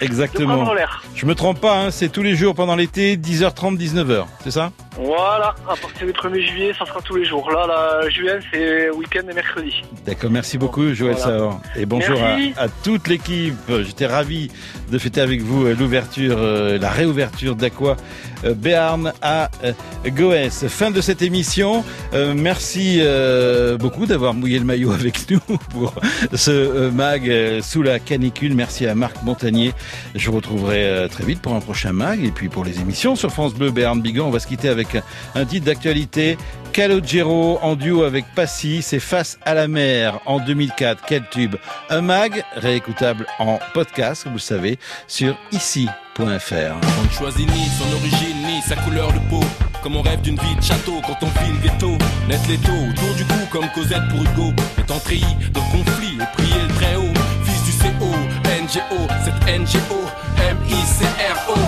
Exactement. 0.00 0.66
Je 1.14 1.26
me 1.26 1.34
trompe 1.34 1.60
pas, 1.60 1.78
hein, 1.78 1.90
c'est 1.90 2.08
tous 2.08 2.22
les 2.22 2.34
jours 2.34 2.54
pendant 2.54 2.76
l'été 2.76 3.16
10h30 3.16 3.76
19h, 3.76 4.24
c'est 4.44 4.50
ça? 4.50 4.70
Voilà, 4.96 5.54
à 5.68 5.76
partir 5.76 6.06
du 6.06 6.12
1er 6.12 6.46
juillet, 6.46 6.72
ça 6.76 6.84
sera 6.84 7.00
tous 7.00 7.16
les 7.16 7.24
jours. 7.24 7.48
Là, 7.50 7.66
la 7.66 8.10
juin, 8.10 8.38
c'est 8.52 8.90
week-end 8.90 9.22
et 9.30 9.34
mercredi. 9.34 9.82
D'accord, 10.04 10.30
merci 10.30 10.58
beaucoup 10.58 10.92
Joël 10.92 11.14
Voilà. 11.16 11.38
Saor. 11.38 11.60
Et 11.76 11.86
bonjour 11.86 12.18
à, 12.56 12.68
toute 12.82 13.06
l'équipe. 13.06 13.54
J'étais 13.68 14.06
ravi 14.06 14.50
de 14.90 14.98
fêter 14.98 15.20
avec 15.20 15.42
vous 15.42 15.66
euh, 15.66 15.76
l'ouverture, 15.78 16.36
euh, 16.38 16.78
la 16.78 16.90
réouverture 16.90 17.54
d'Aqua 17.54 17.96
Béarn 18.44 19.12
à 19.22 19.50
euh, 19.64 19.72
Goès. 20.06 20.66
Fin 20.68 20.90
de 20.90 21.00
cette 21.00 21.22
émission. 21.22 21.84
Euh, 22.14 22.34
merci 22.36 22.98
euh, 23.00 23.76
beaucoup 23.76 24.06
d'avoir 24.06 24.34
mouillé 24.34 24.58
le 24.58 24.64
maillot 24.64 24.92
avec 24.98 25.30
nous 25.30 25.40
pour 25.70 25.94
ce 26.34 26.50
euh, 26.50 26.90
mag 26.90 27.28
euh, 27.28 27.60
sous 27.62 27.82
la 27.82 27.98
canicule. 27.98 28.54
Merci 28.54 28.86
à 28.86 28.94
Marc 28.94 29.22
Montagnier. 29.22 29.72
Je 30.14 30.30
vous 30.30 30.36
retrouverai 30.36 30.86
euh, 30.86 31.08
très 31.08 31.24
vite 31.24 31.40
pour 31.40 31.54
un 31.54 31.60
prochain 31.60 31.92
mag 31.92 32.24
et 32.24 32.30
puis 32.30 32.48
pour 32.48 32.64
les 32.64 32.80
émissions 32.80 33.16
sur 33.16 33.30
France 33.30 33.54
Bleu 33.54 33.70
Béarn 33.70 34.00
Bigorre. 34.00 34.28
On 34.28 34.30
va 34.30 34.40
se 34.40 34.46
quitter 34.46 34.68
avec 34.68 34.88
un 35.34 35.44
titre 35.44 35.66
d'actualité. 35.66 36.36
Calogero 36.72 37.58
en 37.62 37.76
duo 37.76 38.02
avec 38.02 38.24
Passy, 38.34 38.82
c'est 38.82 39.00
Face 39.00 39.38
à 39.44 39.54
la 39.54 39.68
mer 39.68 40.20
en 40.26 40.38
2004. 40.40 41.02
Quel 41.06 41.28
tube 41.30 41.56
Un 41.90 42.00
mag 42.00 42.44
réécoutable 42.54 43.26
en 43.38 43.58
podcast, 43.74 44.24
vous 44.26 44.34
le 44.34 44.38
savez, 44.38 44.78
sur 45.06 45.36
ici.fr. 45.52 46.20
On 46.20 47.04
ne 47.04 47.10
choisit 47.10 47.50
ni 47.50 47.66
son 47.66 47.92
origine 47.96 48.36
ni 48.46 48.60
sa 48.62 48.76
couleur 48.76 49.12
de 49.12 49.18
peau. 49.30 49.40
Comme 49.82 49.96
on 49.96 50.02
rêve 50.02 50.20
d'une 50.20 50.38
vie 50.38 50.56
de 50.56 50.62
château 50.62 51.00
quand 51.06 51.18
on 51.22 51.26
vit 51.26 51.52
le 51.52 51.68
ghetto. 51.68 51.90
Net 52.28 52.40
l'étau 52.48 52.72
autour 52.72 53.14
du 53.16 53.24
cou 53.24 53.38
comme 53.50 53.68
Cosette 53.74 54.08
pour 54.10 54.22
Hugo. 54.22 54.52
Étant 54.78 54.94
dans 54.96 55.60
le 55.60 55.84
conflit 55.84 56.16
et 56.20 56.36
prier 56.36 56.62
le 56.62 56.74
très 56.74 56.96
haut. 56.96 57.14
Fils 57.44 57.64
du 57.64 57.72
CO, 57.82 58.10
NGO, 58.44 59.06
cette 59.24 59.60
NGO, 59.60 60.00
M-I-C-R-O. 60.50 61.67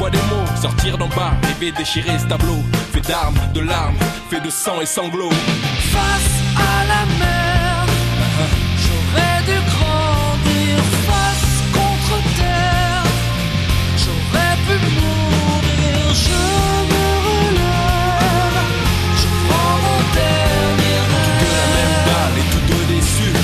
Poids 0.00 0.08
des 0.08 0.16
mots, 0.30 0.46
sortir 0.58 0.96
d'en 0.96 1.08
bas, 1.08 1.32
rêver 1.42 1.72
déchirer 1.72 2.18
ce 2.18 2.24
tableau. 2.24 2.56
Fait 2.90 3.02
d'armes, 3.02 3.36
de 3.52 3.60
larmes, 3.60 3.98
fait 4.30 4.40
de 4.40 4.48
sang 4.48 4.80
et 4.80 4.86
sanglots. 4.86 5.28
Face 5.92 6.36
à 6.56 6.86
la 6.92 7.04
mer, 7.18 7.84
j'aurais 8.82 9.42
dû 9.44 9.58
grandir 9.68 10.78
face 11.06 11.52
contre 11.76 12.16
terre. 12.38 13.04
J'aurais 14.02 14.56
pu 14.64 14.76
mourir, 14.96 16.14
je 16.14 16.40
me 16.92 17.06
relève. 17.28 18.58
Je 19.20 19.28
prends 19.44 19.76
mon 19.84 20.00
dernier 20.16 21.00
Que 21.40 21.48
la 21.58 21.66
même 21.76 21.96
rêve. 22.00 22.08
dalle 22.08 22.38
et 22.40 22.46
tous 22.52 22.64
deux 22.72 22.84
déçus. 22.94 23.36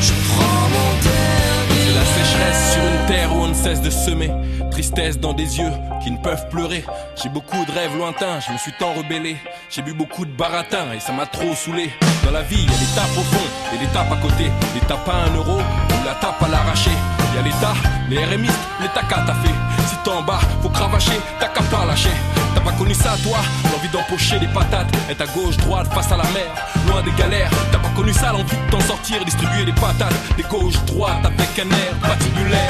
Je 0.00 0.14
prends 0.32 0.68
mon 0.76 0.90
dernier 1.04 1.84
C'est 1.84 1.94
la 1.98 2.06
sécheresse 2.16 2.62
sur 2.72 2.82
une 2.82 3.06
terre 3.08 3.36
où 3.36 3.42
on 3.42 3.48
ne 3.48 3.54
cesse 3.54 3.82
de 3.82 3.90
semer. 3.90 4.30
Tristesse 4.76 5.18
dans 5.18 5.32
des 5.32 5.56
yeux 5.58 5.72
qui 6.04 6.10
ne 6.10 6.18
peuvent 6.18 6.50
pleurer. 6.50 6.84
J'ai 7.22 7.30
beaucoup 7.30 7.64
de 7.64 7.72
rêves 7.72 7.96
lointains, 7.96 8.40
je 8.46 8.52
me 8.52 8.58
suis 8.58 8.72
tant 8.78 8.92
rebellé. 8.92 9.38
J'ai 9.70 9.80
bu 9.80 9.94
beaucoup 9.94 10.26
de 10.26 10.30
baratin 10.30 10.92
et 10.94 11.00
ça 11.00 11.14
m'a 11.14 11.24
trop 11.24 11.54
saoulé. 11.54 11.90
Dans 12.22 12.30
la 12.30 12.42
vie, 12.42 12.58
il 12.62 12.70
y 12.70 12.74
a 12.74 12.76
des 12.76 12.94
tapes 12.94 13.16
au 13.16 13.22
fond 13.22 13.46
et 13.74 13.78
des 13.78 13.86
tapes 13.86 14.12
à 14.12 14.16
côté. 14.16 14.50
Les 14.74 14.82
tapes 14.82 15.08
à 15.08 15.30
un 15.30 15.34
euro 15.34 15.60
ou 15.60 16.04
la 16.04 16.12
tape 16.20 16.42
à 16.42 16.48
l'arraché. 16.48 16.90
Il 17.30 17.36
y 17.36 17.38
a 17.38 17.42
l'État, 17.42 17.72
les 18.10 18.22
RMistes, 18.22 18.52
l'État 18.82 19.00
qu'a 19.08 19.24
t'as 19.26 19.32
fait. 19.36 19.54
Si 19.88 19.96
t'es 20.04 20.10
en 20.10 20.20
bas, 20.20 20.40
faut 20.60 20.68
cravacher, 20.68 21.18
t'as 21.40 21.48
qu'à 21.48 21.62
pas 21.62 21.86
lâcher. 21.86 22.12
T'as 22.54 22.60
pas 22.60 22.72
connu 22.72 22.92
ça, 22.92 23.14
toi? 23.24 23.38
L'envie 23.72 23.88
d'empocher 23.88 24.38
des 24.40 24.48
patates, 24.48 24.94
être 25.08 25.22
à 25.22 25.26
gauche, 25.28 25.56
droite, 25.56 25.90
face 25.94 26.12
à 26.12 26.18
la 26.18 26.24
mer, 26.24 26.52
loin 26.86 27.00
des 27.00 27.12
galères. 27.12 27.50
T'as 27.72 27.78
pas 27.78 27.94
connu 27.96 28.12
ça, 28.12 28.30
l'envie 28.30 28.54
de 28.54 28.70
t'en 28.70 28.80
sortir, 28.80 29.24
distribuer 29.24 29.64
des 29.64 29.72
patates, 29.72 30.36
des 30.36 30.42
gauches, 30.42 30.76
droites, 30.84 31.24
avec 31.24 31.58
un 31.58 31.70
air 31.70 31.94
patibulaire. 32.02 32.68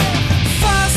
face 0.61 0.96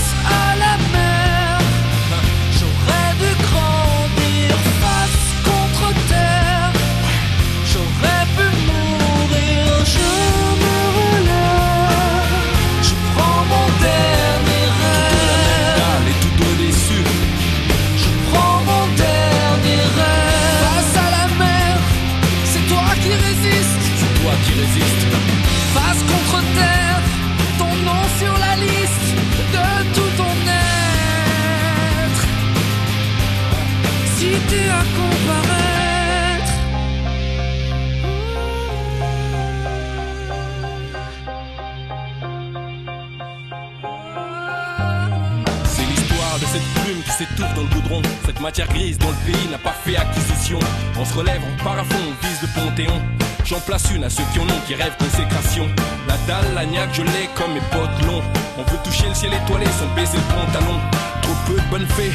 C'est 45.66 45.86
l'histoire 45.86 46.40
de 46.40 46.46
cette 46.46 46.62
plume 46.84 47.02
qui 47.04 47.12
s'étouffe 47.12 47.54
dans 47.56 47.62
le 47.62 47.68
goudron. 47.68 48.02
Cette 48.26 48.40
matière 48.40 48.68
grise 48.68 48.98
dont 48.98 49.10
le 49.10 49.32
pays 49.32 49.48
n'a 49.50 49.58
pas 49.58 49.72
fait 49.72 49.96
acquisition. 49.98 50.60
On 50.98 51.06
se 51.06 51.14
relève, 51.14 51.42
on 51.44 51.64
part 51.64 51.80
à 51.80 51.84
fond, 51.84 51.98
on 51.98 52.28
vise 52.28 52.42
le 52.42 52.48
panthéon. 52.54 53.02
J'en 53.46 53.60
place 53.62 53.90
une 53.96 54.04
à 54.04 54.10
ceux 54.10 54.24
qui 54.34 54.40
en 54.40 54.44
ont, 54.44 54.62
qui 54.68 54.76
rêvent 54.76 54.98
consécration. 54.98 55.68
La 56.08 56.18
dalle, 56.28 56.54
la 56.54 56.66
niaque, 56.66 56.94
je 56.94 57.02
l'ai 57.02 57.30
comme 57.36 57.54
mes 57.54 57.62
potes 57.72 58.06
longs. 58.06 58.24
On 58.58 58.64
veut 58.64 58.80
toucher 58.84 59.08
le 59.08 59.16
ciel 59.16 59.32
étoilé 59.34 59.66
sans 59.66 59.88
baiser 59.96 60.18
le 60.18 60.36
pantalon. 60.36 60.80
Trop 61.22 61.36
peu 61.48 61.56
de 61.56 61.68
bonnes 61.70 61.88
fées 61.88 62.12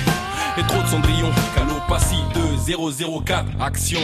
et 0.58 0.62
trop 0.66 0.82
de 0.82 0.88
cendrillon. 0.88 1.30
Calopassi 1.54 2.16
2004, 2.66 3.46
action. 3.60 4.00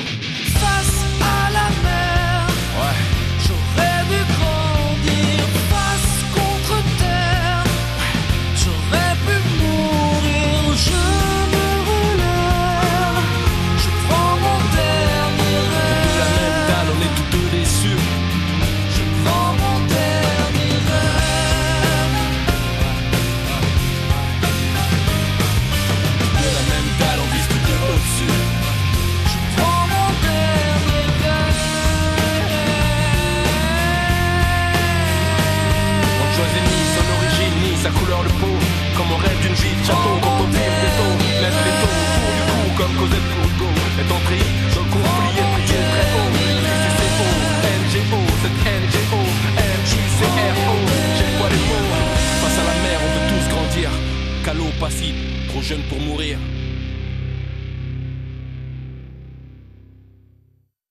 Calo, 54.80 54.88
passif, 54.88 55.14
trop 55.48 55.62
jeune 55.62 55.82
pour 55.88 56.00
mourir. 56.00 56.38